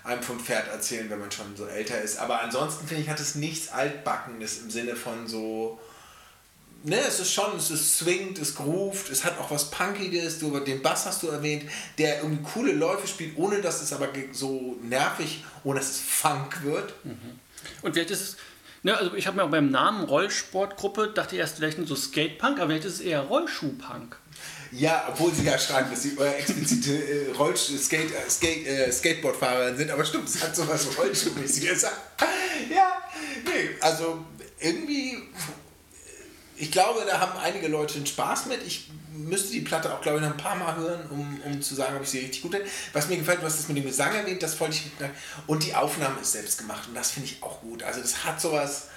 einem 0.04 0.22
vom 0.22 0.40
Pferd 0.40 0.68
erzählen, 0.68 1.08
wenn 1.10 1.20
man 1.20 1.30
schon 1.30 1.56
so 1.56 1.66
älter 1.66 2.00
ist. 2.00 2.18
Aber 2.18 2.42
ansonsten 2.42 2.86
finde 2.86 3.02
ich, 3.02 3.08
hat 3.08 3.20
es 3.20 3.34
nichts 3.34 3.70
Altbackenes 3.70 4.58
im 4.58 4.70
Sinne 4.70 4.96
von 4.96 5.28
so, 5.28 5.80
ne, 6.82 6.98
es 6.98 7.20
ist 7.20 7.32
schon, 7.32 7.56
es 7.56 7.70
ist 7.70 7.98
swingt, 7.98 8.38
es 8.38 8.54
groovt, 8.54 9.10
es 9.10 9.24
hat 9.24 9.38
auch 9.38 9.50
was 9.50 9.70
Punkiges, 9.70 10.38
du, 10.38 10.58
den 10.60 10.82
Bass 10.82 11.06
hast 11.06 11.22
du 11.22 11.28
erwähnt, 11.28 11.70
der 11.98 12.18
irgendwie 12.22 12.42
coole 12.42 12.72
Läufe 12.72 13.06
spielt, 13.06 13.36
ohne 13.36 13.60
dass 13.60 13.80
es 13.80 13.92
aber 13.92 14.08
so 14.32 14.76
nervig, 14.82 15.44
ohne 15.64 15.78
dass 15.78 15.90
es 15.90 16.00
Funk 16.00 16.62
wird. 16.62 16.94
Mhm. 17.04 17.38
Und 17.82 17.92
vielleicht 17.92 18.10
ist 18.10 18.20
es 18.20 18.36
Ne, 18.84 18.96
also 18.96 19.14
ich 19.14 19.28
habe 19.28 19.36
mir 19.36 19.44
auch 19.44 19.50
beim 19.50 19.70
Namen 19.70 20.04
Rollsportgruppe, 20.04 21.12
dachte 21.14 21.36
erst 21.36 21.56
vielleicht 21.56 21.86
so 21.86 21.94
Skatepunk, 21.94 22.58
aber 22.58 22.70
vielleicht 22.70 22.84
ist 22.84 22.94
es 22.94 23.00
eher 23.00 23.20
Rollschuhpunk. 23.20 24.16
Ja, 24.72 25.04
obwohl 25.08 25.34
sie 25.34 25.44
ja 25.44 25.58
schreiben, 25.58 25.90
dass 25.90 26.02
sie 26.02 26.16
äh, 26.18 26.38
explizite 26.38 26.92
äh, 26.92 27.30
Roll 27.32 27.54
Skate, 27.56 28.10
äh, 28.10 28.30
Skate, 28.30 28.66
äh, 28.66 28.90
Skateboardfahrer 28.90 29.76
sind, 29.76 29.90
aber 29.90 30.02
stimmt, 30.04 30.28
es 30.28 30.42
hat 30.42 30.56
sowas 30.56 30.86
Rollschuhmäßiges. 30.96 31.82
ja, 32.74 33.02
nee, 33.44 33.70
also 33.80 34.24
irgendwie, 34.58 35.18
ich 36.56 36.72
glaube, 36.72 37.04
da 37.06 37.20
haben 37.20 37.38
einige 37.38 37.68
Leute 37.68 37.96
einen 37.96 38.06
Spaß 38.06 38.46
mit. 38.46 38.66
Ich 38.66 38.88
müsste 39.12 39.52
die 39.52 39.60
Platte 39.60 39.92
auch, 39.92 40.00
glaube 40.00 40.18
ich, 40.18 40.24
noch 40.24 40.30
ein 40.30 40.38
paar 40.38 40.56
Mal 40.56 40.74
hören, 40.76 41.02
um, 41.10 41.40
um 41.44 41.60
zu 41.60 41.74
sagen, 41.74 41.96
ob 41.96 42.02
ich 42.02 42.08
sie 42.08 42.20
richtig 42.20 42.40
gut 42.40 42.52
finde. 42.52 42.66
Was 42.94 43.08
mir 43.08 43.18
gefällt, 43.18 43.42
hast 43.42 43.58
das 43.58 43.68
mit 43.68 43.76
dem 43.76 43.84
Gesang 43.84 44.14
erwähnt, 44.14 44.42
das 44.42 44.58
wollte 44.58 44.76
ich 44.76 45.08
Und 45.46 45.64
die 45.64 45.74
Aufnahme 45.74 46.20
ist 46.22 46.32
selbst 46.32 46.56
gemacht 46.56 46.88
und 46.88 46.94
das 46.94 47.10
finde 47.10 47.28
ich 47.28 47.42
auch 47.42 47.60
gut. 47.60 47.82
Also 47.82 48.00
das 48.00 48.24
hat 48.24 48.40
sowas 48.40 48.88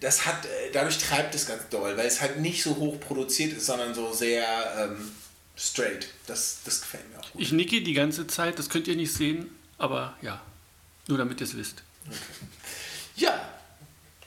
das 0.00 0.26
hat, 0.26 0.44
äh, 0.44 0.72
dadurch 0.72 0.98
treibt 0.98 1.34
es 1.34 1.46
ganz 1.46 1.68
doll, 1.70 1.96
weil 1.96 2.06
es 2.06 2.20
halt 2.20 2.40
nicht 2.40 2.62
so 2.62 2.76
hoch 2.76 3.00
produziert 3.00 3.56
ist, 3.56 3.66
sondern 3.66 3.94
so 3.94 4.12
sehr 4.12 4.44
ähm, 4.78 5.10
straight. 5.56 6.08
Das, 6.26 6.58
das 6.64 6.80
gefällt 6.80 7.10
mir 7.10 7.18
auch 7.20 7.32
gut. 7.32 7.40
Ich 7.40 7.52
nicke 7.52 7.82
die 7.82 7.94
ganze 7.94 8.26
Zeit, 8.26 8.58
das 8.58 8.68
könnt 8.68 8.88
ihr 8.88 8.96
nicht 8.96 9.12
sehen, 9.12 9.50
aber 9.78 10.16
ja, 10.22 10.40
nur 11.08 11.18
damit 11.18 11.40
ihr 11.40 11.46
es 11.46 11.56
wisst. 11.56 11.82
Okay. 12.06 12.16
Ja, 13.16 13.48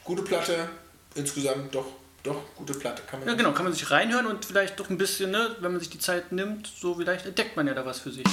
gute 0.03 0.23
Platte, 0.23 0.69
insgesamt 1.15 1.73
doch, 1.73 1.86
doch, 2.23 2.43
gute 2.55 2.73
Platte. 2.73 3.03
Kann 3.03 3.19
man 3.19 3.29
ja, 3.29 3.36
genau, 3.36 3.53
kann 3.53 3.65
man 3.65 3.73
sich 3.73 3.89
reinhören 3.91 4.25
und 4.25 4.45
vielleicht 4.45 4.79
doch 4.79 4.89
ein 4.89 4.97
bisschen, 4.97 5.32
ne, 5.32 5.55
wenn 5.60 5.71
man 5.71 5.79
sich 5.79 5.89
die 5.89 5.99
Zeit 5.99 6.32
nimmt, 6.32 6.67
so 6.67 6.95
vielleicht 6.95 7.25
entdeckt 7.25 7.55
man 7.55 7.67
ja 7.67 7.73
da 7.73 7.86
was 7.86 7.99
für 7.99 8.12
sich. 8.12 8.25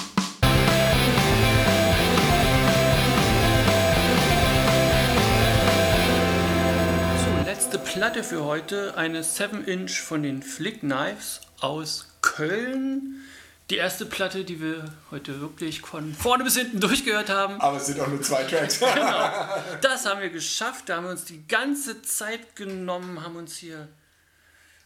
Platte 7.97 8.23
für 8.23 8.45
heute, 8.45 8.95
eine 8.99 9.23
7-Inch 9.23 10.03
von 10.03 10.23
den 10.23 10.43
Flick 10.43 10.81
Knives 10.81 11.41
aus 11.61 12.07
Köln. 12.21 13.23
Die 13.71 13.77
erste 13.77 14.05
Platte, 14.05 14.45
die 14.45 14.61
wir 14.61 14.93
heute 15.11 15.41
wirklich 15.41 15.81
von 15.81 16.13
vorne 16.13 16.45
bis 16.45 16.59
hinten 16.59 16.79
durchgehört 16.79 17.31
haben. 17.31 17.59
Aber 17.59 17.79
es 17.79 17.87
sind 17.87 17.99
auch 18.01 18.09
nur 18.09 18.21
zwei 18.21 18.45
Tracks. 18.45 18.81
genau. 18.95 19.49
Das 19.81 20.05
haben 20.05 20.21
wir 20.21 20.29
geschafft. 20.29 20.91
Da 20.91 20.97
haben 20.97 21.05
wir 21.05 21.11
uns 21.13 21.25
die 21.25 21.47
ganze 21.49 22.03
Zeit 22.03 22.55
genommen, 22.55 23.25
haben 23.25 23.37
uns 23.37 23.57
hier 23.57 23.89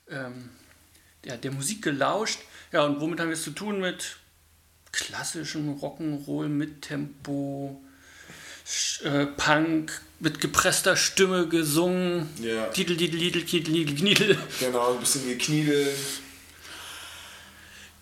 ähm, 0.09 0.51
ja, 1.25 1.37
der 1.37 1.51
Musik 1.51 1.83
gelauscht. 1.83 2.38
Ja, 2.70 2.85
und 2.85 3.01
womit 3.01 3.18
haben 3.18 3.31
wir 3.31 3.35
es 3.35 3.42
zu 3.42 3.51
tun? 3.51 3.81
Mit 3.81 4.18
klassischem 4.92 5.81
Rock'n'Roll 5.81 6.46
mit 6.46 6.83
Tempo, 6.83 7.83
äh, 9.04 9.26
Punk 9.26 10.00
mit 10.20 10.40
gepresster 10.40 10.96
Stimme 10.96 11.48
gesungen. 11.48 12.28
Ja. 12.40 12.66
Titel, 12.66 12.96
Titel, 12.96 13.18
Titel, 13.18 13.42
Titel, 13.44 13.72
Titel, 13.72 13.96
Kniedel. 13.96 14.38
Genau, 14.61 14.94
ein 14.94 15.00
bisschen 15.00 15.26
gekniedelt. 15.26 15.96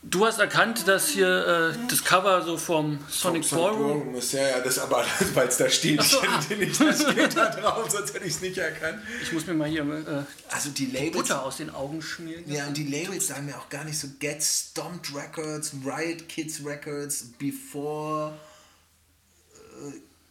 Du 0.02 0.24
hast 0.24 0.38
erkannt, 0.38 0.87
dass 0.87 1.09
hier 1.09 1.74
äh, 1.74 1.88
das 1.88 2.04
Cover 2.04 2.42
so 2.42 2.57
vom 2.57 2.98
Sonic, 3.09 3.44
Sonic 3.44 3.50
Ballroom 3.50 4.14
ist. 4.14 4.33
Ja, 4.33 4.48
ja, 4.48 4.61
das 4.61 4.78
aber, 4.78 5.04
weil 5.35 5.48
es 5.48 5.57
da 5.57 5.68
steht, 5.68 6.02
so, 6.02 6.20
ah. 6.20 6.40
nicht, 6.57 6.81
das 6.81 7.02
steht 7.02 7.37
da 7.37 7.50
drauf, 7.50 7.90
sonst 7.90 8.14
hätte 8.14 8.24
ich 8.24 8.35
es 8.35 8.40
nicht 8.40 8.57
erkannt. 8.59 9.02
Ich 9.22 9.33
muss 9.33 9.46
mir 9.46 9.54
mal 9.54 9.68
hier 9.68 9.83
äh, 9.83 10.22
also 10.54 10.70
die 10.70 10.87
Labels, 10.87 11.12
Butter 11.12 11.42
aus 11.42 11.57
den 11.57 11.70
Augen 11.70 12.00
schmieren. 12.00 12.44
Ja, 12.46 12.68
und 12.68 12.76
die 12.76 12.87
Labels 12.87 13.26
sagen 13.26 13.46
mir 13.46 13.59
auch 13.59 13.68
gar 13.68 13.85
nicht 13.85 13.98
so 13.98 14.07
Get 14.20 14.42
Stomped 14.42 15.14
Records, 15.14 15.72
Riot 15.85 16.28
Kids 16.28 16.64
Records, 16.64 17.26
Before 17.38 18.33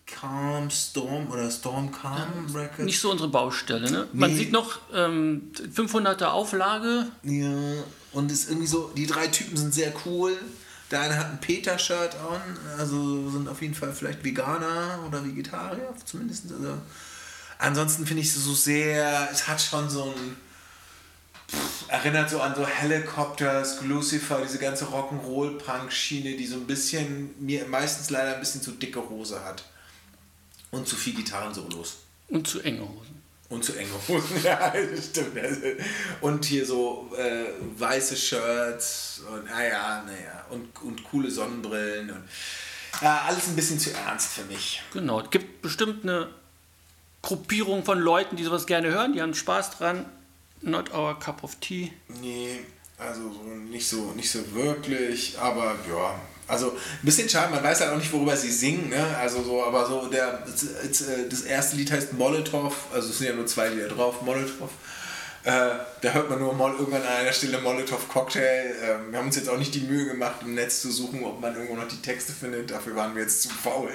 Calm 0.08 0.70
Storm 0.70 1.30
oder 1.30 1.52
Storm 1.52 1.92
Calm 1.92 2.48
ja, 2.48 2.60
Records. 2.60 2.84
Nicht 2.84 3.00
so 3.00 3.12
unsere 3.12 3.30
Baustelle, 3.30 3.92
ne? 3.92 4.08
Man 4.14 4.32
nee. 4.32 4.38
sieht 4.38 4.52
noch 4.52 4.80
ähm, 4.94 5.52
500er 5.54 6.28
Auflage. 6.28 7.08
Ja, 7.24 7.84
und 8.14 8.32
ist 8.32 8.50
irgendwie 8.50 8.68
so, 8.68 8.92
die 8.96 9.06
drei 9.06 9.28
Typen 9.28 9.58
sind 9.58 9.74
sehr 9.74 9.94
cool. 10.06 10.38
Der 10.90 11.02
eine 11.02 11.18
hat 11.18 11.30
ein 11.32 11.42
Peter-Shirt 11.42 12.16
an, 12.16 12.58
also 12.78 13.30
sind 13.30 13.50
auf 13.50 13.62
jeden 13.62 13.74
Fall 13.74 13.92
vielleicht 13.92 14.24
Veganer 14.24 15.00
oder 15.06 15.24
Vegetarier, 15.26 15.94
zumindest. 16.06 16.46
Also. 16.50 16.78
Ansonsten 17.60 18.08
finde 18.08 18.22
ich 18.22 18.30
es 18.30 18.36
so 18.36 18.54
sehr, 18.54 19.28
es 19.30 19.50
hat 19.50 19.62
schon 19.62 19.90
so 19.90 20.04
ein, 20.06 20.38
pff, 21.52 21.90
erinnert 21.90 22.30
so 22.30 22.40
an 22.40 22.56
so 22.56 22.66
Helicopters, 22.66 23.82
Lucifer, 23.82 24.40
diese 24.42 24.60
ganze 24.60 24.86
Rock'n'Roll-Punk-Schiene, 24.86 26.38
die 26.38 26.48
so 26.48 26.56
ein 26.56 26.68
bisschen, 26.68 27.36
mir 27.40 27.68
meistens 27.68 28.10
leider 28.10 28.36
ein 28.36 28.40
bisschen 28.40 28.62
zu 28.62 28.72
dicke 28.72 29.10
Hose 29.10 29.44
hat. 29.44 29.66
Und 30.72 30.88
zu 30.88 30.96
viel 30.96 31.14
Gitarrensolos. 31.14 31.98
Und 32.30 32.48
zu 32.48 32.62
enge 32.62 32.82
Hosen. 32.82 33.22
Und 33.50 33.64
zu 33.64 33.74
enge 33.74 33.92
Hosen, 34.08 34.42
ja, 34.44 34.74
stimmt. 35.02 35.40
Und 36.22 36.44
hier 36.44 36.66
so 36.66 37.10
äh, 37.18 37.46
weiße 37.80 38.18
Shirts 38.18 39.22
und 39.32 39.46
naja, 39.46 40.04
naja, 40.06 40.46
und, 40.50 40.68
und 40.82 41.04
coole 41.06 41.32
Sonnenbrillen 41.32 42.12
und 42.12 42.24
ja, 43.02 43.22
alles 43.28 43.48
ein 43.48 43.56
bisschen 43.56 43.80
zu 43.80 43.94
ernst 43.94 44.34
für 44.34 44.44
mich. 44.46 44.82
Genau, 44.92 45.22
es 45.22 45.30
gibt 45.30 45.62
bestimmt 45.62 46.04
eine 46.04 46.30
Gruppierung 47.22 47.84
von 47.86 48.00
Leuten, 48.00 48.36
die 48.36 48.44
sowas 48.44 48.66
gerne 48.66 48.90
hören, 48.90 49.14
die 49.14 49.22
haben 49.22 49.34
Spaß 49.34 49.78
dran. 49.78 50.06
Not 50.62 50.92
our 50.94 51.18
cup 51.20 51.44
of 51.44 51.56
tea. 51.60 51.94
Nee, 52.08 52.62
also 52.98 53.32
so 53.32 53.44
nicht 53.44 53.88
so, 53.88 54.12
nicht 54.14 54.32
so 54.32 54.54
wirklich, 54.54 55.38
aber 55.38 55.76
ja, 55.88 56.20
also 56.48 56.72
ein 56.72 57.06
bisschen 57.06 57.28
schade, 57.28 57.52
man 57.54 57.64
weiß 57.64 57.82
halt 57.82 57.92
auch 57.92 57.98
nicht, 57.98 58.12
worüber 58.12 58.36
sie 58.36 58.52
singen, 58.52 58.90
ne? 58.90 59.18
Also 59.18 59.44
so, 59.44 59.64
aber 59.64 59.86
so 59.86 60.08
der 60.08 60.44
das 61.30 61.42
erste 61.42 61.76
Lied 61.76 61.92
heißt 61.92 62.14
Molotow, 62.14 62.74
also 62.94 63.10
es 63.10 63.18
sind 63.18 63.28
ja 63.28 63.34
nur 63.34 63.48
zwei 63.48 63.70
Lieder 63.70 63.90
drauf, 63.90 64.22
Molotow. 64.22 64.70
Äh, 65.44 65.80
da 66.02 66.12
hört 66.12 66.30
man 66.30 66.40
nur 66.40 66.54
mal 66.54 66.74
irgendwann 66.74 67.04
an 67.04 67.08
einer 67.08 67.32
Stelle 67.32 67.60
Molotow 67.60 68.10
Cocktail. 68.10 68.42
Äh, 68.42 69.12
wir 69.12 69.18
haben 69.18 69.28
uns 69.28 69.38
jetzt 69.38 69.48
auch 69.48 69.58
nicht 69.58 69.74
die 69.74 69.80
Mühe 69.80 70.06
gemacht, 70.06 70.42
im 70.42 70.56
Netz 70.56 70.82
zu 70.82 70.92
suchen, 70.92 71.24
ob 71.24 71.40
man 71.40 71.56
irgendwo 71.56 71.76
noch 71.76 71.88
die 71.88 72.02
Texte 72.02 72.34
findet. 72.34 72.70
Dafür 72.70 72.98
waren 72.98 73.16
wir 73.16 73.22
jetzt 73.22 73.44
zu 73.44 73.50
faul. 73.50 73.90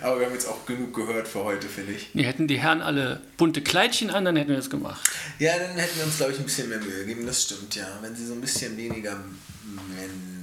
Aber 0.00 0.18
wir 0.18 0.26
haben 0.26 0.32
jetzt 0.32 0.48
auch 0.48 0.64
genug 0.64 0.94
gehört 0.94 1.28
für 1.28 1.44
heute, 1.44 1.68
finde 1.68 1.92
ich. 1.92 2.08
Wir 2.14 2.24
hätten 2.24 2.48
die 2.48 2.58
Herren 2.58 2.80
alle 2.80 3.20
bunte 3.36 3.60
Kleidchen 3.60 4.08
an, 4.08 4.24
dann 4.24 4.36
hätten 4.36 4.48
wir 4.48 4.56
das 4.56 4.70
gemacht. 4.70 5.06
Ja, 5.38 5.58
dann 5.58 5.76
hätten 5.76 5.98
wir 5.98 6.04
uns, 6.04 6.16
glaube 6.16 6.32
ich, 6.32 6.38
ein 6.38 6.44
bisschen 6.44 6.70
mehr 6.70 6.78
Mühe 6.78 7.00
gegeben. 7.00 7.26
Das 7.26 7.42
stimmt, 7.42 7.74
ja. 7.74 7.86
Wenn 8.00 8.16
sie 8.16 8.24
so 8.24 8.32
ein 8.32 8.40
bisschen 8.40 8.74
weniger 8.78 9.12
gewesen 9.12 10.35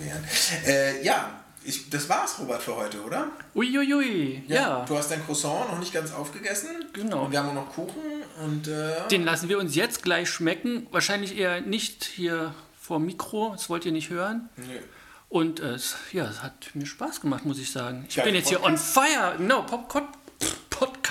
wären. 0.00 0.24
Äh, 0.66 1.04
ja, 1.04 1.38
ich, 1.64 1.90
das 1.90 2.08
war's, 2.08 2.38
Robert, 2.38 2.62
für 2.62 2.76
heute, 2.76 3.02
oder? 3.02 3.30
Uiuiui, 3.54 3.94
ui, 3.94 4.42
ja, 4.48 4.54
ja. 4.54 4.84
Du 4.86 4.96
hast 4.96 5.10
dein 5.10 5.24
Croissant 5.24 5.70
noch 5.70 5.78
nicht 5.78 5.92
ganz 5.92 6.12
aufgegessen. 6.12 6.70
Genau. 6.92 7.24
Und 7.24 7.32
wir 7.32 7.40
haben 7.40 7.50
auch 7.50 7.66
noch 7.66 7.72
Kuchen. 7.72 8.00
Und, 8.42 8.68
äh 8.68 9.06
Den 9.10 9.24
lassen 9.24 9.48
wir 9.48 9.58
uns 9.58 9.74
jetzt 9.74 10.02
gleich 10.02 10.30
schmecken. 10.30 10.86
Wahrscheinlich 10.92 11.36
eher 11.36 11.60
nicht 11.60 12.04
hier 12.04 12.54
vor 12.80 13.00
Mikro. 13.00 13.50
Das 13.52 13.68
wollt 13.68 13.84
ihr 13.84 13.92
nicht 13.92 14.08
hören. 14.08 14.48
Nee. 14.56 14.80
Und 15.28 15.60
äh, 15.60 15.76
ja, 16.12 16.24
es 16.24 16.42
hat 16.42 16.70
mir 16.74 16.86
Spaß 16.86 17.20
gemacht, 17.20 17.44
muss 17.44 17.58
ich 17.58 17.70
sagen. 17.70 18.06
Ich 18.08 18.16
ja, 18.16 18.24
bin 18.24 18.34
jetzt 18.34 18.50
Podcast? 18.50 18.94
hier 18.94 19.02
on 19.02 19.04
fire. 19.04 19.34
Genau, 19.36 19.62
Popcorn. 19.62 20.08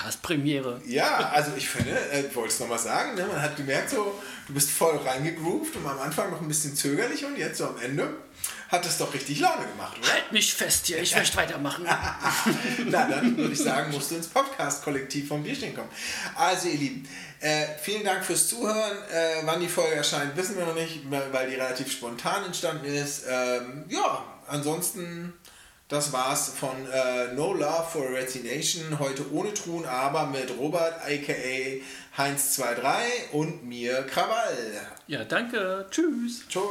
Podcast-Premiere. 0.08 0.80
Ja, 0.86 1.30
also 1.30 1.52
ich 1.56 1.68
finde, 1.68 1.90
äh, 2.12 2.26
ich 2.26 2.34
wollte 2.34 2.52
es 2.52 2.60
nochmal 2.60 2.78
sagen, 2.78 3.14
ne, 3.14 3.26
man 3.26 3.40
hat 3.40 3.56
gemerkt, 3.56 3.90
so, 3.90 4.18
du 4.46 4.54
bist 4.54 4.70
voll 4.70 4.96
reingegroovt 4.96 5.76
und 5.76 5.86
am 5.86 5.98
Anfang 5.98 6.30
noch 6.30 6.40
ein 6.40 6.48
bisschen 6.48 6.74
zögerlich 6.74 7.24
und 7.24 7.36
jetzt 7.36 7.58
so 7.58 7.66
am 7.66 7.78
Ende 7.80 8.08
hat 8.68 8.84
es 8.84 8.98
doch 8.98 9.12
richtig 9.14 9.40
Laune 9.40 9.66
gemacht, 9.66 9.98
oder? 9.98 10.12
Halt 10.12 10.32
mich 10.32 10.52
fest 10.54 10.86
hier, 10.86 11.00
ich 11.00 11.14
möchte 11.16 11.36
weitermachen. 11.36 11.84
Na, 12.86 13.08
dann 13.08 13.36
würde 13.36 13.52
ich 13.52 13.58
sagen, 13.58 13.92
musst 13.92 14.10
du 14.10 14.16
ins 14.16 14.28
Podcast-Kollektiv 14.28 15.28
vom 15.28 15.42
Bierstehen 15.42 15.74
kommen. 15.74 15.88
Also, 16.34 16.68
ihr 16.68 16.78
Lieben, 16.78 17.08
äh, 17.40 17.66
vielen 17.80 18.04
Dank 18.04 18.24
fürs 18.24 18.48
Zuhören. 18.48 18.98
Äh, 19.10 19.42
wann 19.44 19.60
die 19.60 19.68
Folge 19.68 19.96
erscheint, 19.96 20.36
wissen 20.36 20.58
wir 20.58 20.66
noch 20.66 20.74
nicht, 20.74 21.00
weil 21.10 21.48
die 21.48 21.56
relativ 21.56 21.90
spontan 21.90 22.44
entstanden 22.44 22.84
ist. 22.84 23.24
Ähm, 23.28 23.84
ja, 23.88 24.22
ansonsten, 24.46 25.32
das 25.88 26.12
war's 26.12 26.50
von 26.50 26.76
äh, 26.92 27.32
No 27.34 27.54
Love 27.54 27.86
for 27.90 28.10
Resignation. 28.10 28.98
Heute 28.98 29.32
ohne 29.32 29.54
Truhen, 29.54 29.86
aber 29.86 30.26
mit 30.26 30.52
Robert, 30.58 30.94
aka 31.02 31.80
Heinz23 32.16 33.32
und 33.32 33.66
mir 33.66 34.02
Krawall. 34.02 34.80
Ja, 35.06 35.24
danke. 35.24 35.86
Tschüss. 35.90 36.42
Tschüss. 36.48 36.62